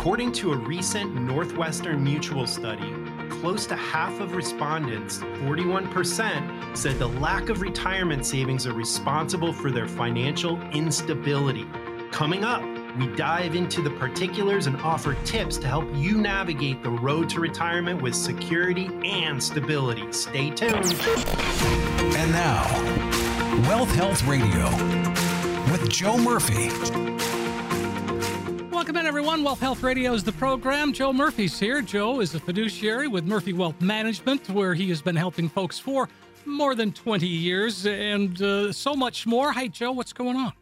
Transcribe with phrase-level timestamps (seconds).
[0.00, 2.90] According to a recent Northwestern Mutual study,
[3.28, 9.70] close to half of respondents, 41%, said the lack of retirement savings are responsible for
[9.70, 11.66] their financial instability.
[12.12, 12.62] Coming up,
[12.96, 17.40] we dive into the particulars and offer tips to help you navigate the road to
[17.40, 20.10] retirement with security and stability.
[20.12, 20.94] Stay tuned.
[22.16, 22.64] And now,
[23.68, 24.64] Wealth Health Radio
[25.70, 27.09] with Joe Murphy.
[28.90, 29.44] Welcome in, everyone.
[29.44, 30.92] Wealth Health Radio is the program.
[30.92, 31.80] Joe Murphy's here.
[31.80, 36.08] Joe is a fiduciary with Murphy Wealth Management, where he has been helping folks for
[36.44, 39.52] more than 20 years and uh, so much more.
[39.52, 39.92] Hi, Joe.
[39.92, 40.52] What's going on?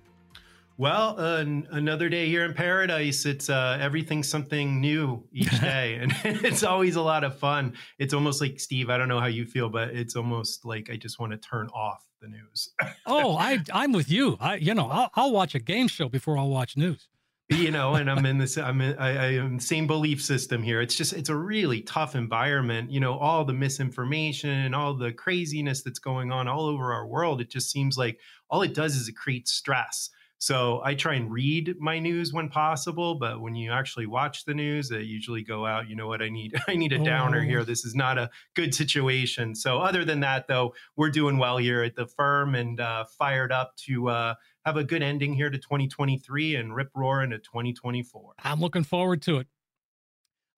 [0.76, 3.24] Well, uh, another day here in paradise.
[3.24, 6.12] It's uh, everything something new each day, and
[6.44, 7.72] it's always a lot of fun.
[7.98, 8.90] It's almost like Steve.
[8.90, 11.68] I don't know how you feel, but it's almost like I just want to turn
[11.68, 12.74] off the news.
[13.06, 14.36] oh, I I'm with you.
[14.38, 17.08] I you know I'll, I'll watch a game show before I'll watch news.
[17.48, 18.58] You know, and I'm in this.
[18.58, 20.80] I'm in, I, I am same belief system here.
[20.80, 22.90] It's just it's a really tough environment.
[22.90, 27.06] You know, all the misinformation, and all the craziness that's going on all over our
[27.06, 27.40] world.
[27.40, 28.18] It just seems like
[28.50, 32.48] all it does is it creates stress so I try and read my news when
[32.48, 35.88] possible, but when you actually watch the news, they usually go out.
[35.88, 36.22] You know what?
[36.22, 37.60] I need I need a downer here.
[37.60, 37.64] Oh.
[37.64, 39.54] This is not a good situation.
[39.54, 43.50] So other than that, though, we're doing well here at the firm and uh, fired
[43.50, 48.34] up to uh, have a good ending here to 2023 and rip roar into 2024.
[48.44, 49.48] I'm looking forward to it.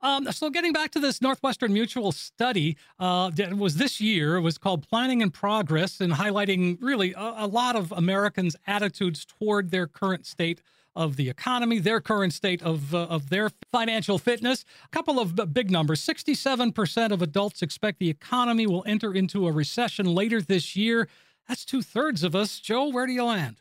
[0.02, 4.40] Um, so getting back to this Northwestern Mutual study uh, that was this year, it
[4.40, 9.70] was called Planning in Progress and highlighting really a, a, lot of Americans' attitudes toward
[9.70, 10.62] their current state
[10.96, 14.64] of the economy, their current state of, uh, of their financial fitness.
[14.84, 16.00] A couple of big numbers.
[16.00, 21.08] 67% of adults expect the economy will enter into a recession later this year.
[21.46, 22.58] That's two thirds of us.
[22.58, 23.56] Joe, where do you land?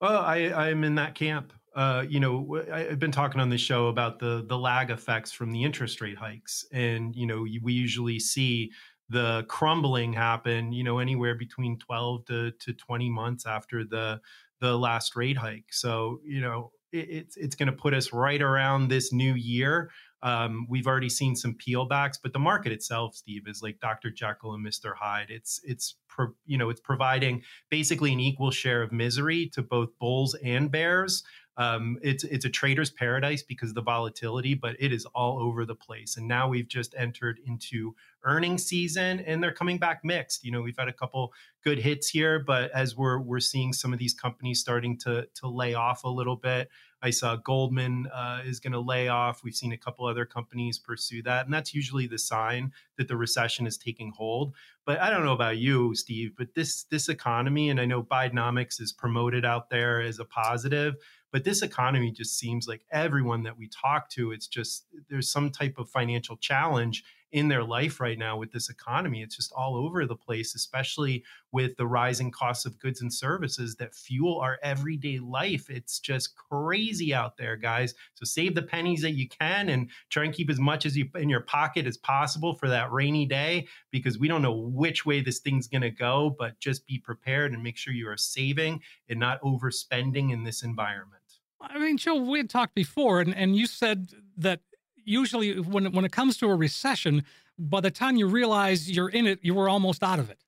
[0.00, 1.52] Well, I, I'm in that camp.
[1.78, 5.52] Uh, you know, I've been talking on the show about the the lag effects from
[5.52, 8.72] the interest rate hikes, and you know, we usually see
[9.08, 14.20] the crumbling happen, you know, anywhere between 12 to, to 20 months after the
[14.60, 15.66] the last rate hike.
[15.70, 19.92] So, you know, it, it's it's going to put us right around this new year.
[20.24, 24.10] Um, we've already seen some peelbacks, but the market itself, Steve, is like Dr.
[24.10, 24.96] Jekyll and Mr.
[24.96, 25.30] Hyde.
[25.30, 29.96] It's it's pro, you know it's providing basically an equal share of misery to both
[30.00, 31.22] bulls and bears.
[31.58, 35.66] Um, it's it's a trader's paradise because of the volatility, but it is all over
[35.66, 36.16] the place.
[36.16, 40.44] And now we've just entered into earnings season, and they're coming back mixed.
[40.44, 41.32] You know, we've had a couple
[41.64, 45.48] good hits here, but as we're we're seeing some of these companies starting to to
[45.48, 46.68] lay off a little bit.
[47.00, 49.44] I saw Goldman uh, is going to lay off.
[49.44, 53.16] We've seen a couple other companies pursue that, and that's usually the sign that the
[53.16, 54.54] recession is taking hold.
[54.84, 58.80] But I don't know about you, Steve, but this this economy, and I know Bidenomics
[58.80, 60.96] is promoted out there as a positive
[61.32, 65.50] but this economy just seems like everyone that we talk to, it's just there's some
[65.50, 69.22] type of financial challenge in their life right now with this economy.
[69.22, 73.76] It's just all over the place, especially with the rising costs of goods and services
[73.76, 75.68] that fuel our everyday life.
[75.68, 77.94] It's just crazy out there, guys.
[78.14, 81.08] So save the pennies that you can and try and keep as much as you
[81.16, 85.20] in your pocket as possible for that rainy day because we don't know which way
[85.20, 88.80] this thing's going to go, but just be prepared and make sure you are saving
[89.08, 91.17] and not overspending in this environment.
[91.60, 94.60] I mean, Joe, we had talked before, and, and you said that
[95.04, 97.24] usually when when it comes to a recession,
[97.58, 100.38] by the time you realize you're in it, you were almost out of it.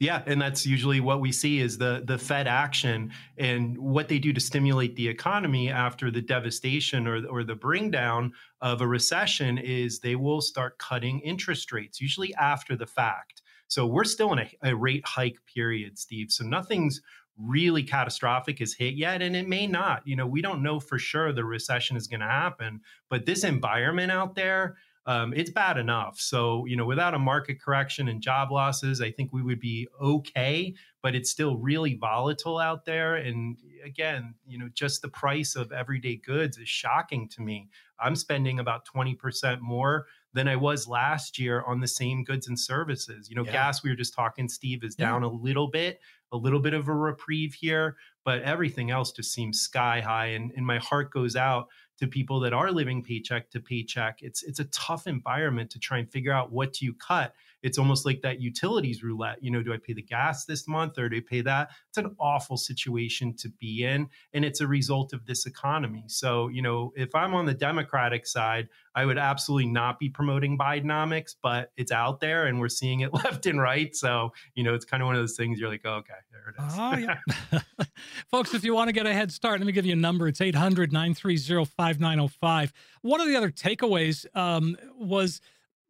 [0.00, 4.18] Yeah, and that's usually what we see is the the Fed action and what they
[4.18, 8.86] do to stimulate the economy after the devastation or or the bring down of a
[8.86, 13.42] recession is they will start cutting interest rates usually after the fact.
[13.66, 16.30] So we're still in a, a rate hike period, Steve.
[16.30, 17.02] So nothing's
[17.38, 20.98] really catastrophic has hit yet and it may not you know we don't know for
[20.98, 24.76] sure the recession is going to happen but this environment out there
[25.06, 29.10] um, it's bad enough so you know without a market correction and job losses i
[29.10, 34.58] think we would be okay but it's still really volatile out there and again you
[34.58, 37.68] know just the price of everyday goods is shocking to me
[38.00, 42.58] i'm spending about 20% more than I was last year on the same goods and
[42.58, 43.30] services.
[43.30, 43.52] You know, yeah.
[43.52, 45.28] gas, we were just talking, Steve, is down yeah.
[45.28, 46.00] a little bit,
[46.32, 50.26] a little bit of a reprieve here, but everything else just seems sky high.
[50.26, 54.18] And, and my heart goes out to people that are living paycheck to paycheck.
[54.20, 57.32] It's it's a tough environment to try and figure out what do you cut
[57.62, 59.42] it's almost like that utilities roulette.
[59.42, 61.70] You know, do I pay the gas this month or do I pay that?
[61.88, 64.08] It's an awful situation to be in.
[64.32, 66.04] And it's a result of this economy.
[66.06, 70.58] So, you know, if I'm on the Democratic side, I would absolutely not be promoting
[70.58, 73.94] Bidenomics, but it's out there and we're seeing it left and right.
[73.94, 76.54] So, you know, it's kind of one of those things you're like, oh, okay, there
[76.56, 76.74] it is.
[76.76, 77.60] Oh, yeah.
[78.30, 80.28] Folks, if you want to get a head start, let me give you a number.
[80.28, 82.72] It's 800 930 5905.
[83.02, 85.40] One of the other takeaways um, was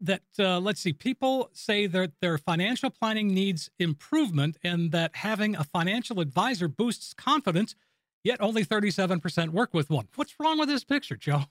[0.00, 5.56] that, uh, let's see, people say that their financial planning needs improvement and that having
[5.56, 7.74] a financial advisor boosts confidence,
[8.22, 10.08] yet only 37% work with one.
[10.14, 11.44] What's wrong with this picture, Joe?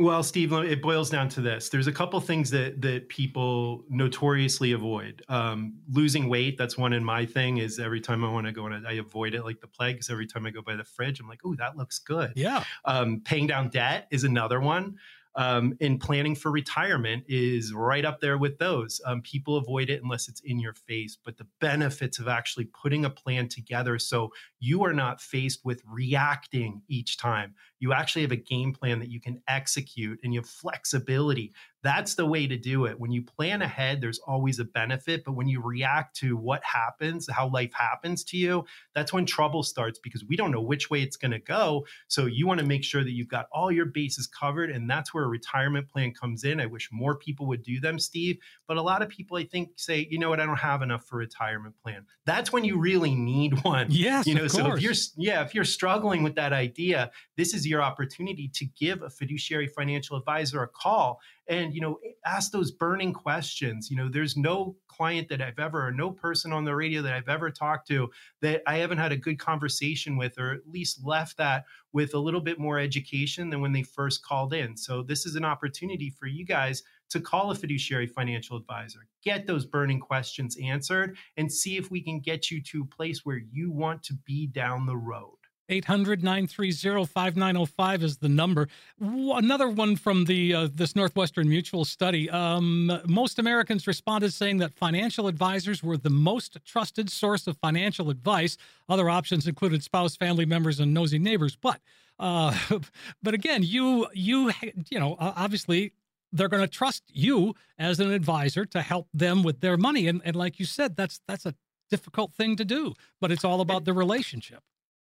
[0.00, 1.70] Well, Steve, it boils down to this.
[1.70, 5.24] There's a couple things that that people notoriously avoid.
[5.28, 7.58] Um, losing weight, that's one in my thing.
[7.58, 9.96] Is every time I want to go and I avoid it like the plague.
[9.96, 12.32] Because every time I go by the fridge, I'm like, oh, that looks good.
[12.36, 12.62] Yeah.
[12.84, 14.98] Um, paying down debt is another one
[15.38, 19.00] um, and planning for retirement is right up there with those.
[19.06, 23.04] Um, people avoid it unless it's in your face, but the benefits of actually putting
[23.04, 27.54] a plan together so you are not faced with reacting each time.
[27.80, 31.52] You actually have a game plan that you can execute and you have flexibility
[31.82, 32.98] that's the way to do it.
[32.98, 35.24] When you plan ahead, there's always a benefit.
[35.24, 38.64] But when you react to what happens, how life happens to you,
[38.94, 41.86] that's when trouble starts because we don't know which way it's going to go.
[42.08, 44.70] So you want to make sure that you've got all your bases covered.
[44.70, 46.60] And that's where a retirement plan comes in.
[46.60, 48.38] I wish more people would do them, Steve.
[48.66, 51.06] But a lot of people, I think, say, you know what, I don't have enough
[51.06, 52.06] for retirement plan.
[52.26, 53.86] That's when you really need one.
[53.90, 54.26] Yes.
[54.26, 57.82] You know, so if you're yeah, if you're struggling with that idea, this is your
[57.82, 63.12] opportunity to give a fiduciary financial advisor a call and you know ask those burning
[63.12, 63.90] questions.
[63.90, 67.12] You know there's no client that i've ever or no person on the radio that
[67.12, 68.10] i've ever talked to
[68.42, 72.18] that i haven't had a good conversation with or at least left that with a
[72.18, 74.76] little bit more education than when they first called in.
[74.76, 79.46] So this is an opportunity for you guys to call a fiduciary financial advisor get
[79.46, 83.40] those burning questions answered and see if we can get you to a place where
[83.50, 85.37] you want to be down the road
[85.68, 88.68] 800 930 5905 is the number.
[89.00, 92.30] Another one from the uh, this Northwestern Mutual study.
[92.30, 98.10] Um, most Americans responded saying that financial advisors were the most trusted source of financial
[98.10, 98.56] advice.
[98.88, 101.56] Other options included spouse, family members, and nosy neighbors.
[101.56, 101.80] But
[102.18, 102.56] uh,
[103.22, 104.52] but again, you you
[104.90, 105.92] you know obviously
[106.32, 110.22] they're going to trust you as an advisor to help them with their money, and
[110.24, 111.54] and like you said, that's that's a
[111.90, 112.94] difficult thing to do.
[113.20, 114.62] But it's all about the relationship.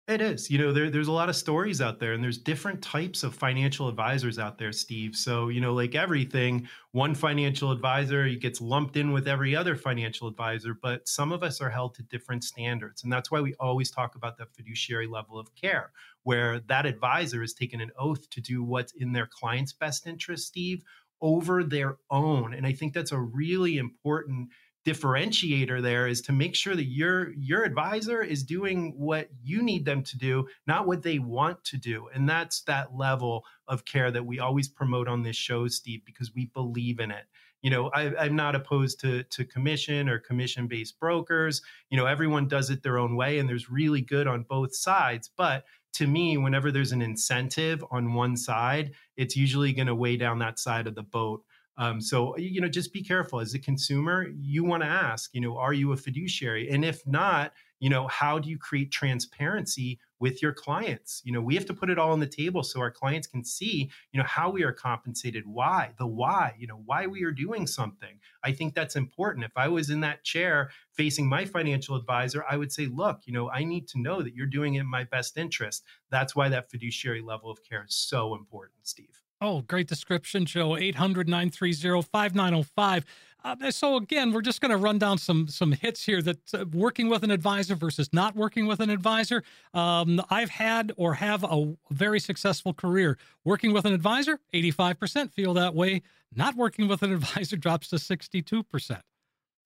[0.07, 0.49] It is.
[0.49, 3.33] You know, there, there's a lot of stories out there, and there's different types of
[3.33, 5.15] financial advisors out there, Steve.
[5.15, 10.27] So, you know, like everything, one financial advisor gets lumped in with every other financial
[10.27, 13.03] advisor, but some of us are held to different standards.
[13.03, 15.91] And that's why we always talk about the fiduciary level of care,
[16.23, 20.47] where that advisor has taken an oath to do what's in their client's best interest,
[20.47, 20.83] Steve,
[21.21, 22.53] over their own.
[22.53, 24.49] And I think that's a really important
[24.85, 29.85] differentiator there is to make sure that your your advisor is doing what you need
[29.85, 32.07] them to do not what they want to do.
[32.13, 36.33] And that's that level of care that we always promote on this show steve because
[36.33, 37.25] we believe in it.
[37.61, 41.61] You know I, am not opposed to to commission or commission based brokers.
[41.91, 45.29] You know everyone does it their own way and there's really good on both sides.
[45.37, 45.63] But
[45.93, 50.39] to me whenever there's an incentive on one side it's usually going to weigh down
[50.39, 51.43] that side of the boat
[51.81, 54.27] um, so you know, just be careful as a consumer.
[54.39, 56.69] You want to ask, you know, are you a fiduciary?
[56.69, 61.23] And if not, you know, how do you create transparency with your clients?
[61.25, 63.43] You know, we have to put it all on the table so our clients can
[63.43, 67.31] see, you know, how we are compensated, why, the why, you know, why we are
[67.31, 68.19] doing something.
[68.43, 69.43] I think that's important.
[69.43, 73.33] If I was in that chair facing my financial advisor, I would say, look, you
[73.33, 75.83] know, I need to know that you're doing it in my best interest.
[76.11, 79.20] That's why that fiduciary level of care is so important, Steve.
[79.43, 80.77] Oh, great description, Joe.
[80.77, 83.05] 800 930 5905.
[83.43, 86.21] Uh, so again, we're just going to run down some some hits here.
[86.21, 89.43] That uh, working with an advisor versus not working with an advisor.
[89.73, 94.39] Um, I've had or have a very successful career working with an advisor.
[94.53, 96.03] Eighty five percent feel that way.
[96.35, 99.01] Not working with an advisor drops to sixty two percent.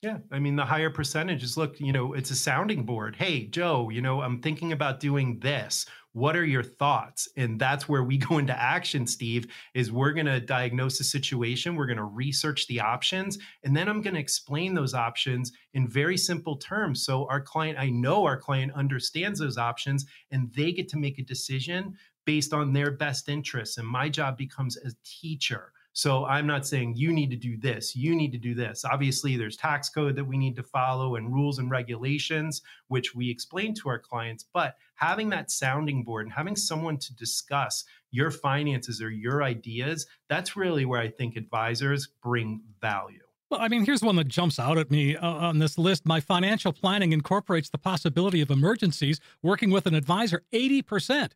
[0.06, 1.58] Yeah, I mean the higher percentages.
[1.58, 3.16] Look, you know, it's a sounding board.
[3.16, 5.88] Hey, Joe, you know, I'm thinking about doing this.
[6.12, 7.28] What are your thoughts?
[7.38, 9.48] And that's where we go into action, Steve.
[9.74, 13.90] Is we're going to diagnose the situation, we're going to research the options, and then
[13.90, 17.04] I'm going to explain those options in very simple terms.
[17.04, 21.18] So our client, I know our client understands those options, and they get to make
[21.18, 21.96] a decision
[22.26, 23.80] based on their best interests.
[23.80, 27.96] And my job becomes a teacher so I'm not saying you need to do this,
[27.96, 28.84] you need to do this.
[28.84, 33.30] Obviously, there's tax code that we need to follow and rules and regulations, which we
[33.30, 34.44] explain to our clients.
[34.54, 40.06] But having that sounding board and having someone to discuss your finances or your ideas,
[40.28, 43.22] that's really where I think advisors bring value.
[43.50, 46.06] Well, I mean, here's one that jumps out at me uh, on this list.
[46.06, 51.32] My financial planning incorporates the possibility of emergencies, working with an advisor 80%,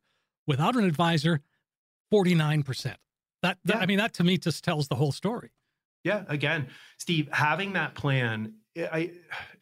[0.45, 1.39] without an advisor
[2.11, 2.95] 49%.
[3.41, 3.81] That, that yeah.
[3.81, 5.51] I mean, that to me just tells the whole story.
[6.03, 6.24] Yeah.
[6.27, 6.67] Again,
[6.98, 9.12] Steve, having that plan, I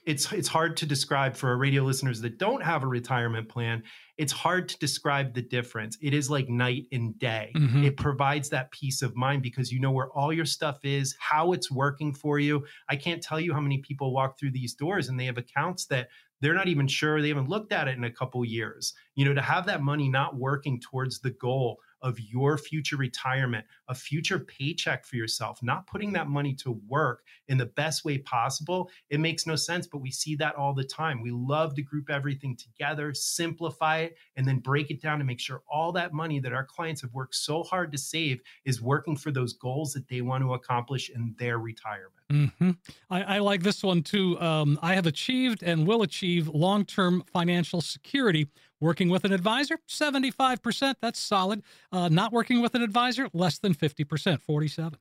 [0.07, 3.83] it's it's hard to describe for our radio listeners that don't have a retirement plan
[4.17, 7.83] it's hard to describe the difference it is like night and day mm-hmm.
[7.83, 11.51] it provides that peace of mind because you know where all your stuff is how
[11.51, 15.09] it's working for you i can't tell you how many people walk through these doors
[15.09, 16.07] and they have accounts that
[16.39, 19.33] they're not even sure they haven't looked at it in a couple years you know
[19.33, 24.39] to have that money not working towards the goal of your future retirement, a future
[24.39, 29.19] paycheck for yourself, not putting that money to work in the best way possible, it
[29.19, 29.87] makes no sense.
[29.87, 31.21] But we see that all the time.
[31.21, 35.39] We love to group everything together, simplify it, and then break it down to make
[35.39, 39.15] sure all that money that our clients have worked so hard to save is working
[39.15, 42.13] for those goals that they want to accomplish in their retirement.
[42.31, 42.71] Mm-hmm.
[43.09, 44.37] I, I, like this one too.
[44.41, 49.79] Um, I have achieved and will achieve long term financial security Working with an advisor,
[49.89, 50.95] 75%.
[51.01, 51.63] That's solid.
[51.91, 54.99] Uh, not working with an advisor, less than 50%, 47.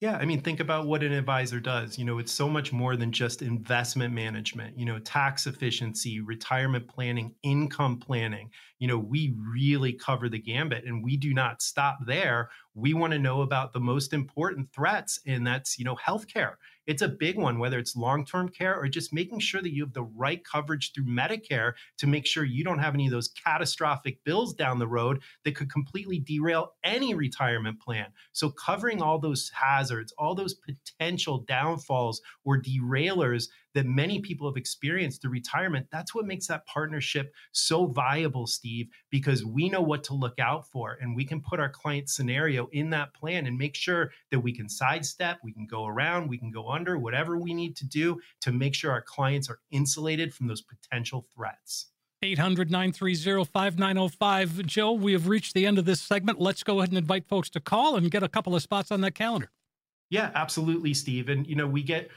[0.00, 1.96] Yeah, I mean, think about what an advisor does.
[1.96, 6.88] You know, it's so much more than just investment management, you know, tax efficiency, retirement
[6.88, 8.50] planning, income planning.
[8.80, 12.50] You know, we really cover the gambit and we do not stop there.
[12.74, 16.54] We want to know about the most important threats, and that's, you know, healthcare
[16.86, 19.84] it's a big one, whether it's long term care or just making sure that you
[19.84, 23.28] have the right coverage through Medicare to make sure you don't have any of those
[23.28, 28.06] catastrophic bills down the road that could completely derail any retirement plan.
[28.32, 34.56] So, covering all those hazards, all those potential downfalls or derailers that many people have
[34.56, 40.04] experienced through retirement, that's what makes that partnership so viable, Steve, because we know what
[40.04, 43.56] to look out for and we can put our client scenario in that plan and
[43.56, 47.38] make sure that we can sidestep, we can go around, we can go under, whatever
[47.38, 51.86] we need to do to make sure our clients are insulated from those potential threats.
[52.22, 54.66] 800 930 5905.
[54.66, 56.40] Joe, we have reached the end of this segment.
[56.40, 59.00] Let's go ahead and invite folks to call and get a couple of spots on
[59.00, 59.50] that calendar.
[60.08, 61.28] Yeah, absolutely, Steve.
[61.28, 62.10] And, you know, we get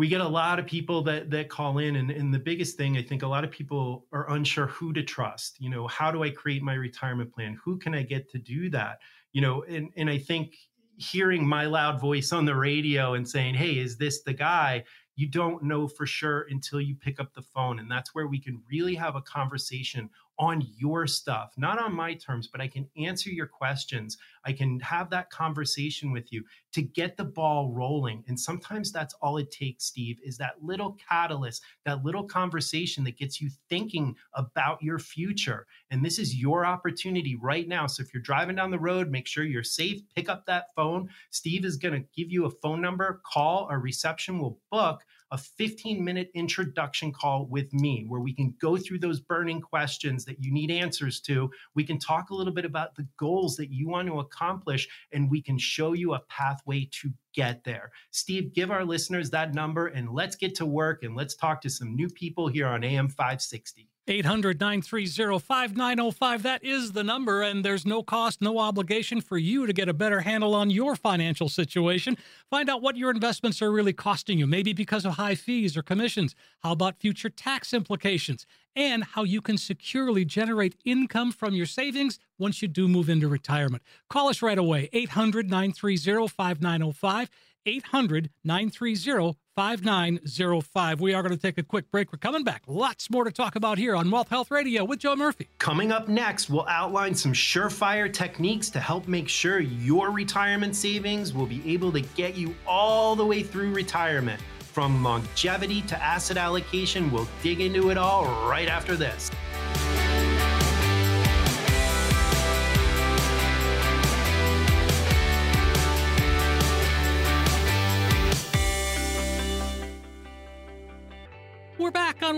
[0.00, 2.96] we get a lot of people that that call in and, and the biggest thing
[2.96, 5.60] i think a lot of people are unsure who to trust.
[5.60, 7.60] You know how do i create my retirement plan?
[7.62, 9.00] Who can i get to do that?
[9.34, 10.56] You know and and i think
[10.96, 14.84] hearing my loud voice on the radio and saying hey is this the guy?
[15.16, 18.40] You don't know for sure until you pick up the phone and that's where we
[18.40, 20.08] can really have a conversation
[20.40, 24.16] on your stuff, not on my terms, but I can answer your questions.
[24.46, 26.42] I can have that conversation with you
[26.72, 28.24] to get the ball rolling.
[28.26, 33.18] And sometimes that's all it takes, Steve, is that little catalyst, that little conversation that
[33.18, 35.66] gets you thinking about your future.
[35.90, 37.86] And this is your opportunity right now.
[37.86, 41.10] So if you're driving down the road, make sure you're safe, pick up that phone.
[41.28, 45.38] Steve is going to give you a phone number, call, our reception will book a
[45.38, 50.42] 15 minute introduction call with me where we can go through those burning questions that
[50.42, 51.50] you need answers to.
[51.74, 55.30] We can talk a little bit about the goals that you want to accomplish, and
[55.30, 57.92] we can show you a pathway to get there.
[58.10, 61.70] Steve, give our listeners that number and let's get to work and let's talk to
[61.70, 63.88] some new people here on AM 560.
[64.10, 66.42] 800 930 5905.
[66.42, 69.94] That is the number, and there's no cost, no obligation for you to get a
[69.94, 72.16] better handle on your financial situation.
[72.50, 75.82] Find out what your investments are really costing you, maybe because of high fees or
[75.82, 76.34] commissions.
[76.62, 78.46] How about future tax implications?
[78.74, 83.28] And how you can securely generate income from your savings once you do move into
[83.28, 83.82] retirement.
[84.08, 87.30] Call us right away, 800 930 5905.
[87.66, 91.02] 800 930 5905.
[91.02, 92.10] We are going to take a quick break.
[92.10, 92.62] We're coming back.
[92.66, 95.48] Lots more to talk about here on Wealth Health Radio with Joe Murphy.
[95.58, 101.34] Coming up next, we'll outline some surefire techniques to help make sure your retirement savings
[101.34, 104.40] will be able to get you all the way through retirement.
[104.72, 109.30] From longevity to asset allocation, we'll dig into it all right after this.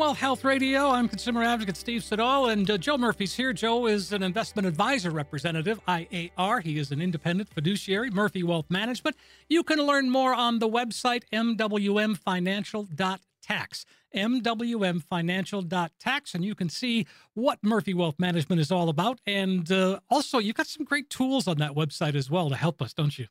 [0.02, 0.90] We're back on Wealth Health Radio.
[0.90, 3.52] I'm consumer advocate Steve Siddall, and uh, Joe Murphy's here.
[3.52, 6.60] Joe is an investment advisor representative, IAR.
[6.60, 9.14] He is an independent fiduciary, Murphy Wealth Management.
[9.48, 17.94] You can learn more on the website mwmfinancial.tax mwmfinancial.tax, and you can see what Murphy
[17.94, 19.20] Wealth Management is all about.
[19.24, 22.82] And uh, also, you've got some great tools on that website as well to help
[22.82, 23.28] us, don't you?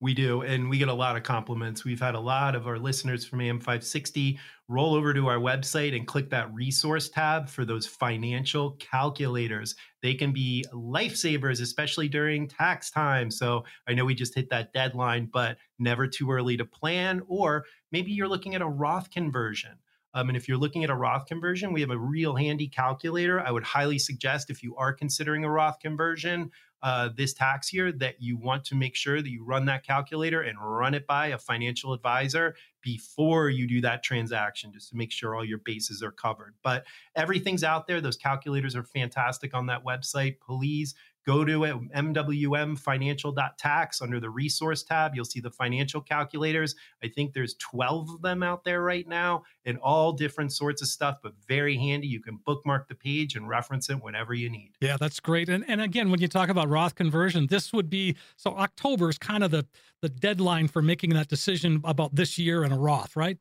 [0.00, 1.84] We do, and we get a lot of compliments.
[1.84, 6.06] We've had a lot of our listeners from AM560 roll over to our website and
[6.06, 9.76] click that resource tab for those financial calculators.
[10.02, 13.30] They can be lifesavers, especially during tax time.
[13.30, 17.22] So I know we just hit that deadline, but never too early to plan.
[17.26, 19.78] Or maybe you're looking at a Roth conversion.
[20.14, 23.40] Um, and if you're looking at a Roth conversion, we have a real handy calculator.
[23.40, 26.52] I would highly suggest if you are considering a Roth conversion,
[26.84, 30.42] uh, this tax year that you want to make sure that you run that calculator
[30.42, 35.10] and run it by a financial advisor before you do that transaction just to make
[35.10, 36.54] sure all your bases are covered.
[36.62, 36.84] But
[37.16, 38.02] everything's out there.
[38.02, 40.36] Those calculators are fantastic on that website.
[40.40, 40.94] Please
[41.26, 45.14] Go to mwmfinancial.tax under the resource tab.
[45.14, 46.74] You'll see the financial calculators.
[47.02, 50.88] I think there's 12 of them out there right now and all different sorts of
[50.88, 52.08] stuff, but very handy.
[52.08, 54.72] You can bookmark the page and reference it whenever you need.
[54.80, 55.48] Yeah, that's great.
[55.48, 59.16] And and again, when you talk about Roth conversion, this would be so October is
[59.18, 59.66] kind of the
[60.02, 63.38] the deadline for making that decision about this year and a Roth, right?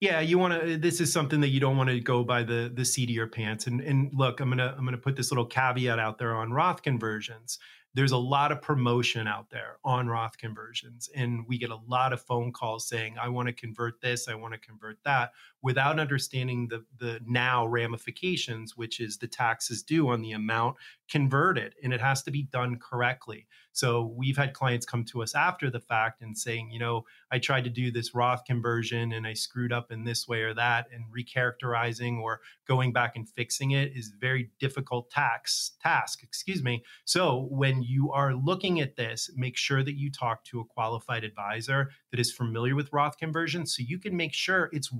[0.00, 2.42] Yeah you want to uh, this is something that you don't want to go by
[2.42, 3.66] the the seat of your pants.
[3.66, 6.82] And and look i'm gonna i'm gonna put this little caveat out there on roth
[6.82, 7.58] conversions.
[7.94, 11.08] There's a lot of promotion out there on roth conversions.
[11.16, 14.34] And we get a lot of phone calls saying i want to convert this i
[14.34, 20.08] want to convert that without understanding the the now ramifications which is the taxes due
[20.08, 20.76] on the amount
[21.10, 23.46] converted and it has to be done correctly
[23.78, 27.38] so we've had clients come to us after the fact and saying, you know, I
[27.38, 30.86] tried to do this Roth conversion and I screwed up in this way or that,
[30.92, 36.24] and recharacterizing or going back and fixing it is very difficult tax task.
[36.24, 36.82] Excuse me.
[37.04, 41.22] So when you are looking at this, make sure that you talk to a qualified
[41.22, 44.90] advisor that is familiar with Roth conversion, so you can make sure it's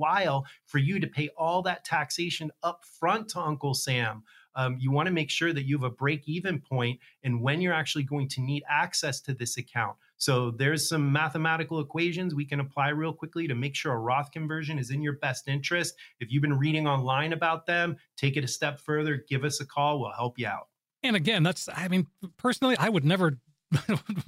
[0.00, 4.22] worthwhile for you to pay all that taxation up front to Uncle Sam
[4.56, 7.60] um, you want to make sure that you have a break even point and when
[7.60, 9.96] you're actually going to need access to this account.
[10.16, 14.32] So there's some mathematical equations we can apply real quickly to make sure a Roth
[14.32, 15.94] conversion is in your best interest.
[16.18, 19.66] If you've been reading online about them, take it a step further, give us a
[19.66, 20.68] call, we'll help you out.
[21.02, 23.38] And again, that's I mean, personally, I would never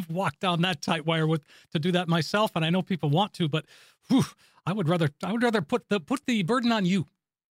[0.09, 3.33] walk down that tight wire with to do that myself and I know people want
[3.35, 3.67] to, but
[4.09, 4.25] whew,
[4.67, 7.07] I would rather I would rather put the put the burden on you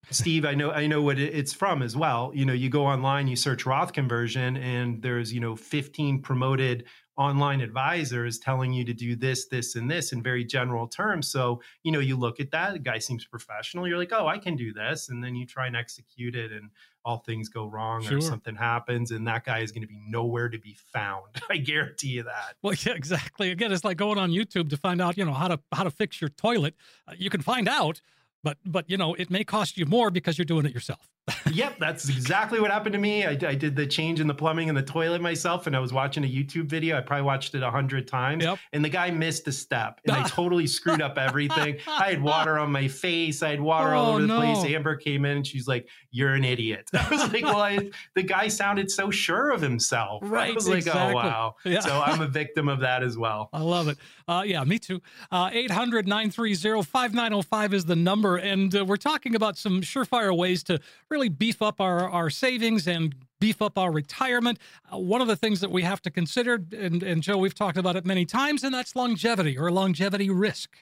[0.09, 2.31] Steve, I know I know what it's from as well.
[2.33, 6.85] You know, you go online, you search Roth conversion, and there's you know 15 promoted
[7.17, 11.29] online advisors telling you to do this, this, and this in very general terms.
[11.29, 13.87] So you know, you look at that, the guy seems professional.
[13.87, 16.69] You're like, oh, I can do this, and then you try and execute it, and
[17.03, 18.17] all things go wrong sure.
[18.17, 21.23] or something happens, and that guy is going to be nowhere to be found.
[21.49, 22.55] I guarantee you that.
[22.61, 23.51] Well, yeah, exactly.
[23.51, 25.91] Again, it's like going on YouTube to find out, you know, how to how to
[25.91, 26.75] fix your toilet.
[27.07, 28.01] Uh, you can find out
[28.43, 31.09] but but you know it may cost you more because you're doing it yourself
[31.51, 33.25] yep, that's exactly what happened to me.
[33.25, 35.91] I, I, did the change in the plumbing in the toilet myself, and I was
[35.91, 36.97] watching a YouTube video.
[36.97, 38.59] I probably watched it a hundred times, yep.
[38.71, 41.77] and the guy missed a step, and I totally screwed up everything.
[41.87, 43.43] I had water on my face.
[43.43, 44.39] I had water oh, all over the no.
[44.39, 44.63] place.
[44.63, 48.23] Amber came in, and she's like, "You're an idiot." I was like, "Well, I, the
[48.23, 50.51] guy sounded so sure of himself." Right.
[50.51, 51.81] I was like, "Oh wow." Yeah.
[51.81, 53.49] So I'm a victim of that as well.
[53.51, 53.97] I love it.
[54.27, 55.01] Uh, yeah, me too.
[55.31, 60.63] Uh, 800 930 5905 is the number, and uh, we're talking about some surefire ways
[60.63, 64.59] to really beef up our, our savings and beef up our retirement.
[64.91, 67.77] Uh, one of the things that we have to consider, and, and Joe, we've talked
[67.77, 70.77] about it many times, and that's longevity or longevity risk.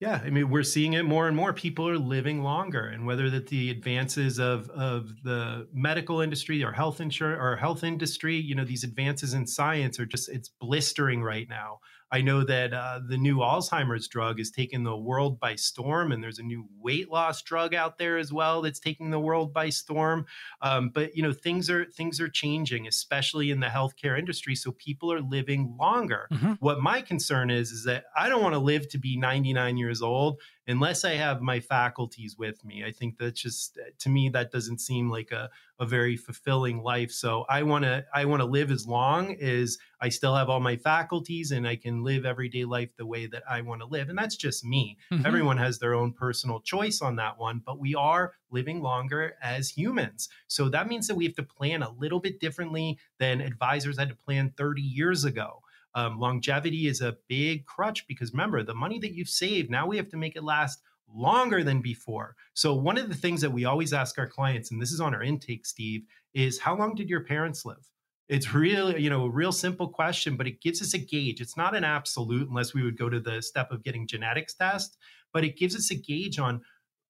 [0.00, 1.52] Yeah, I mean, we're seeing it more and more.
[1.52, 6.72] People are living longer, and whether that the advances of of the medical industry or
[6.72, 11.22] health insurance or health industry, you know, these advances in science are just it's blistering
[11.22, 11.78] right now.
[12.14, 16.22] I know that uh, the new Alzheimer's drug is taking the world by storm, and
[16.22, 19.70] there's a new weight loss drug out there as well that's taking the world by
[19.70, 20.26] storm.
[20.62, 24.54] Um, but you know, things are things are changing, especially in the healthcare industry.
[24.54, 26.28] So people are living longer.
[26.32, 26.52] Mm-hmm.
[26.60, 30.00] What my concern is is that I don't want to live to be 99 years
[30.00, 32.84] old unless I have my faculties with me.
[32.84, 37.10] I think that's just to me that doesn't seem like a, a very fulfilling life.
[37.10, 40.60] So I want to I want to live as long as I still have all
[40.60, 44.08] my faculties and I can live everyday life the way that I want to live.
[44.08, 44.98] And that's just me.
[45.10, 45.26] Mm-hmm.
[45.26, 49.68] Everyone has their own personal choice on that one, but we are living longer as
[49.68, 50.28] humans.
[50.46, 54.10] So that means that we have to plan a little bit differently than advisors had
[54.10, 55.60] to plan 30 years ago.
[55.94, 59.96] Um, longevity is a big crutch because remember, the money that you've saved, now we
[59.96, 60.80] have to make it last
[61.14, 62.34] longer than before.
[62.54, 65.14] So, one of the things that we always ask our clients, and this is on
[65.14, 66.02] our intake, Steve,
[66.34, 67.90] is how long did your parents live?
[68.28, 71.40] It's really, you know, a real simple question, but it gives us a gauge.
[71.40, 74.96] It's not an absolute unless we would go to the step of getting genetics test,
[75.32, 76.62] but it gives us a gauge on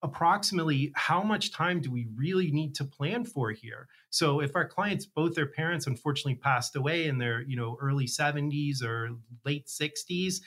[0.04, 3.88] approximately how much time do we really need to plan for here?
[4.10, 8.06] So if our clients both their parents unfortunately passed away in their you know early
[8.06, 10.40] 70s or late 60s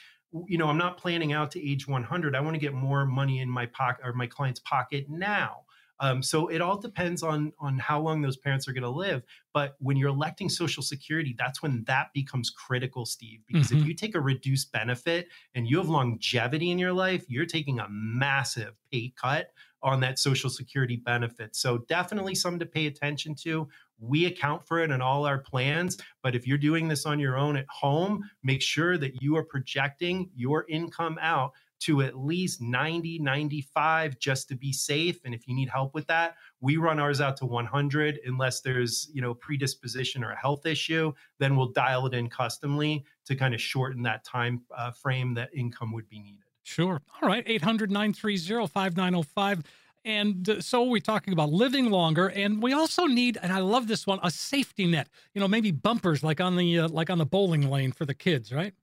[0.46, 3.39] you know i'm not planning out to age 100 i want to get more money
[3.39, 5.62] in my pocket or my client's pocket now
[5.99, 9.23] um, so it all depends on on how long those parents are going to live.
[9.53, 13.39] But when you're electing Social Security, that's when that becomes critical, Steve.
[13.47, 13.81] Because mm-hmm.
[13.81, 17.79] if you take a reduced benefit and you have longevity in your life, you're taking
[17.79, 21.55] a massive pay cut on that Social Security benefit.
[21.55, 23.67] So, definitely something to pay attention to.
[23.99, 25.97] We account for it in all our plans.
[26.21, 29.43] But if you're doing this on your own at home, make sure that you are
[29.43, 35.19] projecting your income out to at least 90, 95 just to be safe.
[35.25, 39.09] And if you need help with that, we run ours out to 100 unless there's,
[39.13, 43.53] you know, predisposition or a health issue, then we'll dial it in customly to kind
[43.53, 46.43] of shorten that time uh, frame that income would be needed.
[46.63, 47.01] Sure.
[47.21, 47.43] All right.
[47.45, 49.63] 800 930 5905.
[50.07, 53.89] And uh, so we're talking about living longer, and we also need, and I love
[53.89, 55.09] this one, a safety net.
[55.33, 58.13] You know, maybe bumpers like on the uh, like on the bowling lane for the
[58.13, 58.73] kids, right?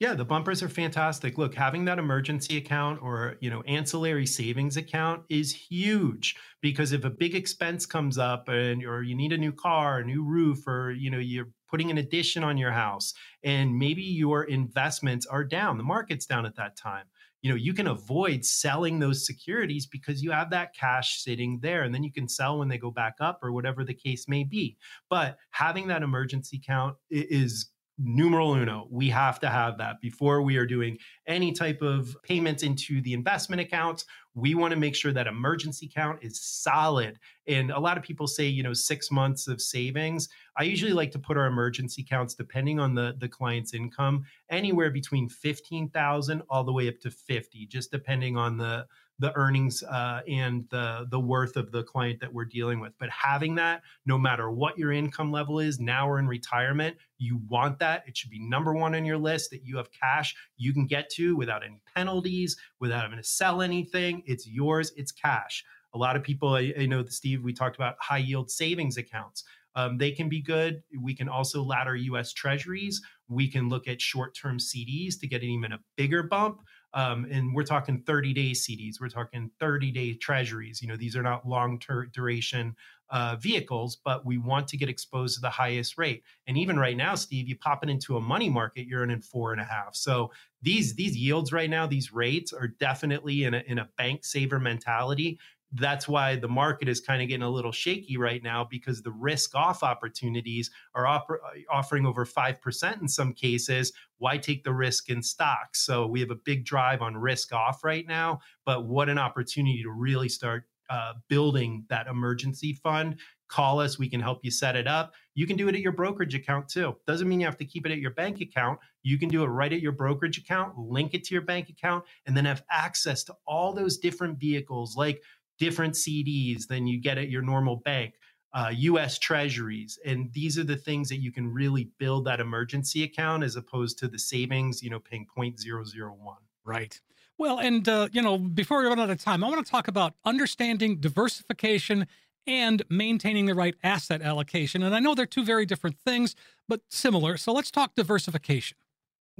[0.00, 1.38] Yeah, the bumpers are fantastic.
[1.38, 7.04] Look, having that emergency account or, you know, ancillary savings account is huge because if
[7.04, 10.68] a big expense comes up and or you need a new car, a new roof
[10.68, 15.42] or, you know, you're putting an addition on your house and maybe your investments are
[15.42, 17.06] down, the market's down at that time.
[17.42, 21.82] You know, you can avoid selling those securities because you have that cash sitting there
[21.82, 24.44] and then you can sell when they go back up or whatever the case may
[24.44, 24.76] be.
[25.10, 28.86] But having that emergency account is numeral uno.
[28.90, 33.12] We have to have that before we are doing any type of payments into the
[33.12, 34.04] investment accounts.
[34.34, 37.18] We want to make sure that emergency account is solid.
[37.48, 40.28] And a lot of people say, you know, six months of savings.
[40.56, 44.90] I usually like to put our emergency accounts, depending on the, the client's income, anywhere
[44.90, 48.86] between 15,000 all the way up to 50, just depending on the
[49.18, 52.92] the earnings uh, and the the worth of the client that we're dealing with.
[52.98, 57.40] But having that, no matter what your income level is, now or in retirement, you
[57.48, 58.04] want that.
[58.06, 61.10] It should be number one on your list that you have cash you can get
[61.10, 64.22] to without any penalties, without having to sell anything.
[64.26, 64.92] It's yours.
[64.96, 65.64] It's cash.
[65.94, 69.44] A lot of people, I, I know, Steve, we talked about high yield savings accounts.
[69.74, 70.82] Um, they can be good.
[71.00, 73.00] We can also ladder US Treasuries.
[73.28, 76.60] We can look at short term CDs to get an even a bigger bump.
[76.94, 80.80] Um, and we're talking 30 day CDs, we're talking 30 day treasuries.
[80.80, 82.74] You know, these are not long term duration
[83.10, 86.22] uh, vehicles, but we want to get exposed to the highest rate.
[86.46, 89.52] And even right now, Steve, you pop it into a money market, you're in four
[89.52, 89.94] and a half.
[89.94, 90.30] So
[90.62, 94.58] these these yields right now, these rates are definitely in a, in a bank saver
[94.58, 95.38] mentality
[95.72, 99.10] that's why the market is kind of getting a little shaky right now because the
[99.10, 103.92] risk off opportunities are offering over 5% in some cases.
[104.16, 105.80] Why take the risk in stocks?
[105.84, 109.82] So we have a big drive on risk off right now, but what an opportunity
[109.82, 113.16] to really start uh, building that emergency fund.
[113.48, 115.14] Call us, we can help you set it up.
[115.34, 116.96] You can do it at your brokerage account too.
[117.06, 118.78] Doesn't mean you have to keep it at your bank account.
[119.02, 122.04] You can do it right at your brokerage account, link it to your bank account,
[122.26, 125.22] and then have access to all those different vehicles like
[125.58, 128.14] different CDs than you get at your normal bank,
[128.54, 129.98] uh, US treasuries.
[130.04, 133.98] And these are the things that you can really build that emergency account as opposed
[133.98, 136.36] to the savings, you know, paying 0.001.
[136.64, 137.00] Right.
[137.36, 139.86] Well, and, uh, you know, before we run out of time, I want to talk
[139.86, 142.06] about understanding diversification
[142.46, 144.82] and maintaining the right asset allocation.
[144.82, 146.34] And I know they're two very different things,
[146.66, 147.36] but similar.
[147.36, 148.76] So let's talk diversification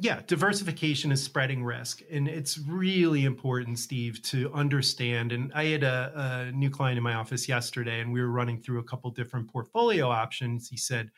[0.01, 2.03] yeah, diversification is spreading risk.
[2.09, 5.33] And it's really important, Steve, to understand.
[5.33, 8.61] And I had a, a, new client in my office yesterday, and we were running
[8.61, 10.69] through a couple different portfolio options.
[10.69, 11.11] He said,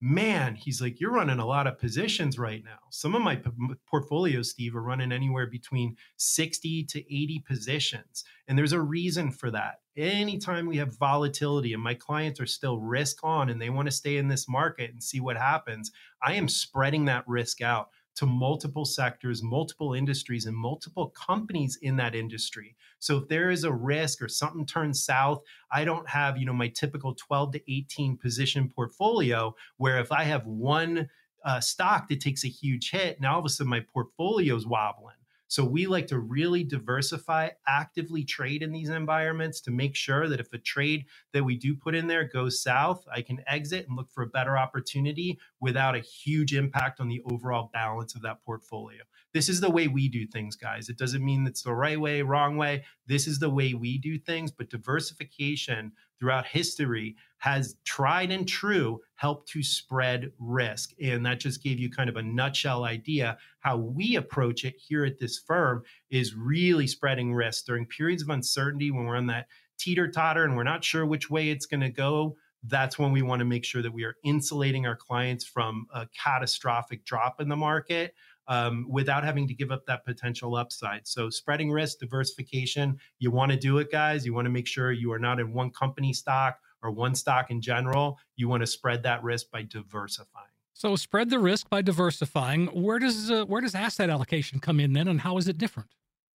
[0.00, 2.78] Man, he's like, you're running a lot of positions right now.
[2.90, 3.50] Some of my p-
[3.86, 8.24] portfolios, Steve, are running anywhere between 60 to 80 positions.
[8.46, 9.76] And there's a reason for that.
[9.96, 13.92] Anytime we have volatility and my clients are still risk on and they want to
[13.92, 18.26] stay in this market and see what happens, I am spreading that risk out to
[18.26, 22.76] multiple sectors, multiple industries, and multiple companies in that industry.
[22.98, 26.52] So if there is a risk or something turns south, I don't have, you know,
[26.52, 31.08] my typical 12 to 18 position portfolio where if I have one
[31.44, 34.66] uh, stock that takes a huge hit, now all of a sudden my portfolio is
[34.66, 35.16] wobbling.
[35.54, 40.40] So we like to really diversify, actively trade in these environments to make sure that
[40.40, 43.96] if a trade that we do put in there goes south, I can exit and
[43.96, 48.42] look for a better opportunity without a huge impact on the overall balance of that
[48.44, 49.04] portfolio.
[49.34, 50.88] This is the way we do things, guys.
[50.88, 52.84] It doesn't mean it's the right way, wrong way.
[53.08, 59.00] This is the way we do things, but diversification throughout history has tried and true
[59.16, 60.90] helped to spread risk.
[61.02, 65.04] And that just gave you kind of a nutshell idea how we approach it here
[65.04, 69.48] at this firm is really spreading risk during periods of uncertainty when we're on that
[69.78, 72.36] teeter totter and we're not sure which way it's going to go.
[72.66, 76.06] That's when we want to make sure that we are insulating our clients from a
[76.16, 78.14] catastrophic drop in the market
[78.46, 81.06] um, without having to give up that potential upside.
[81.06, 84.26] So, spreading risk, diversification, you want to do it, guys.
[84.26, 87.50] You want to make sure you are not in one company stock or one stock
[87.50, 88.18] in general.
[88.36, 90.46] You want to spread that risk by diversifying.
[90.74, 92.66] So, spread the risk by diversifying.
[92.66, 95.90] Where does uh, where does asset allocation come in then, and how is it different?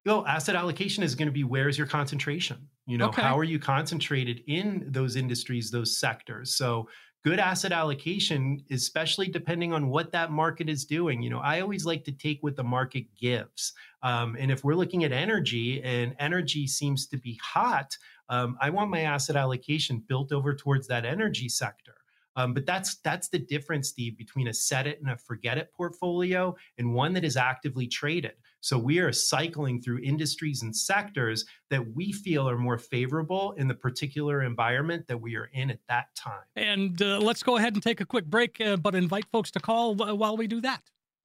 [0.06, 2.68] Well, asset allocation is going to be where's your concentration?
[2.88, 3.22] You know, okay.
[3.22, 6.56] how are you concentrated in those industries, those sectors?
[6.56, 6.88] So
[7.24, 11.22] good asset allocation, especially depending on what that market is doing.
[11.22, 13.74] You know, I always like to take what the market gives.
[14.04, 17.98] Um, and if we're looking at energy and energy seems to be hot,
[18.30, 21.96] um, I want my asset allocation built over towards that energy sector.
[22.36, 25.74] Um, but that's that's the difference, Steve, between a set it and a forget it
[25.74, 28.34] portfolio and one that is actively traded.
[28.62, 33.68] So we are cycling through industries and sectors that we feel are more favorable in
[33.68, 36.44] the particular environment that we are in at that time.
[36.56, 39.60] And uh, let's go ahead and take a quick break, uh, but invite folks to
[39.60, 40.82] call while we do that.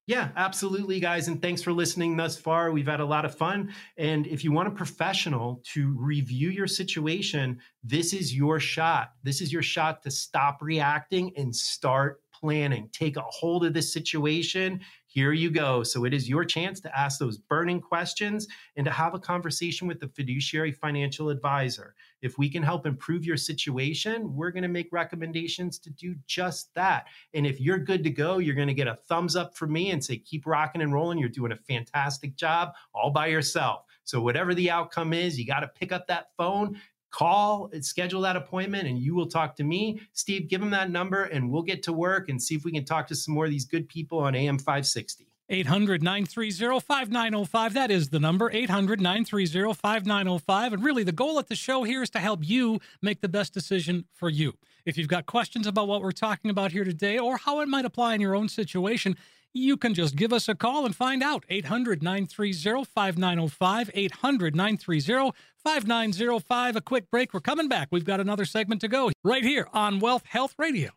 [0.07, 1.29] Yeah, absolutely, guys.
[1.29, 2.73] And thanks for listening thus far.
[2.73, 3.73] We've had a lot of fun.
[3.97, 9.13] And if you want a professional to review your situation, this is your shot.
[9.23, 12.91] This is your shot to stop reacting and start planning.
[12.93, 14.81] Take a hold of this situation.
[15.15, 15.85] Here you go.
[15.85, 19.87] So it is your chance to ask those burning questions and to have a conversation
[19.87, 21.95] with the fiduciary financial advisor.
[22.21, 26.75] If we can help improve your situation, we're going to make recommendations to do just
[26.75, 27.07] that.
[27.33, 29.93] And if you're good to go, you're going to get a thumbs up from me
[29.93, 31.19] and say, keep rocking and rolling.
[31.19, 33.85] You're doing a fantastic job all by yourself.
[34.03, 36.79] So, whatever the outcome is, you got to pick up that phone,
[37.15, 40.01] call, and schedule that appointment, and you will talk to me.
[40.13, 42.85] Steve, give him that number and we'll get to work and see if we can
[42.85, 45.29] talk to some more of these good people on AM 560.
[45.49, 47.75] 800 930 5905.
[47.75, 50.73] That is the number 800 930 5905.
[50.73, 53.55] And really, the goal at the show here is to help you make the best
[53.55, 54.55] decision for you.
[54.85, 57.85] If you've got questions about what we're talking about here today or how it might
[57.85, 59.17] apply in your own situation,
[59.55, 61.45] you can just give us a call and find out.
[61.49, 63.91] 800 930 5905.
[63.95, 66.77] 800 930 5905.
[66.77, 67.33] A quick break.
[67.33, 67.89] We're coming back.
[67.91, 70.91] We've got another segment to go right here on Wealth Health Radio.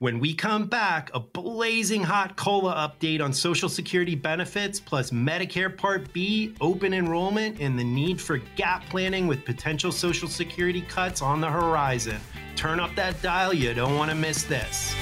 [0.00, 5.76] When we come back, a blazing hot COLA update on Social Security benefits, plus Medicare
[5.76, 11.22] Part B, open enrollment, and the need for gap planning with potential Social Security cuts
[11.22, 12.16] on the horizon.
[12.56, 14.92] Turn up that dial, you don't want to miss this.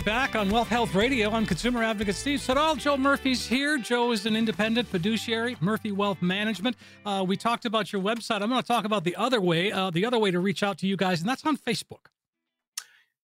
[0.00, 1.30] We're back on Wealth Health Radio.
[1.30, 2.74] I'm consumer advocate Steve Siddall.
[2.76, 3.76] Joe Murphy's here.
[3.76, 6.76] Joe is an independent fiduciary, Murphy Wealth Management.
[7.04, 8.40] Uh, we talked about your website.
[8.40, 10.78] I'm going to talk about the other way, uh, the other way to reach out
[10.78, 12.06] to you guys, and that's on Facebook.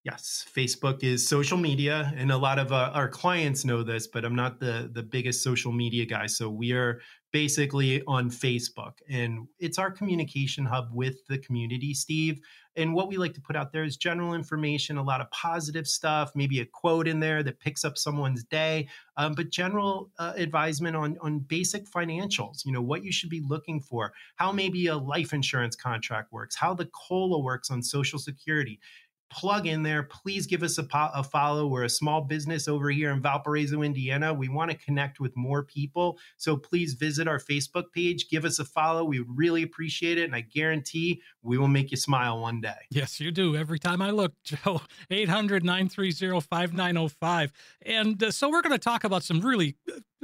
[0.04, 4.26] Yes, Facebook is social media, and a lot of uh, our clients know this, but
[4.26, 6.26] I'm not the the biggest social media guy.
[6.26, 7.00] So we are
[7.36, 12.40] basically on Facebook, and it's our communication hub with the community, Steve.
[12.76, 15.86] And what we like to put out there is general information, a lot of positive
[15.86, 20.32] stuff, maybe a quote in there that picks up someone's day, um, but general uh,
[20.36, 24.86] advisement on, on basic financials, you know, what you should be looking for, how maybe
[24.86, 28.80] a life insurance contract works, how the COLA works on Social Security
[29.30, 30.04] plug in there.
[30.04, 31.66] Please give us a, po- a, follow.
[31.66, 34.32] We're a small business over here in Valparaiso, Indiana.
[34.32, 36.18] We want to connect with more people.
[36.36, 39.04] So please visit our Facebook page, give us a follow.
[39.04, 40.24] We really appreciate it.
[40.24, 42.74] And I guarantee we will make you smile one day.
[42.90, 43.56] Yes, you do.
[43.56, 47.52] Every time I look, Joe, 800 930 5905.
[47.82, 49.76] And uh, so we're going to talk about some really,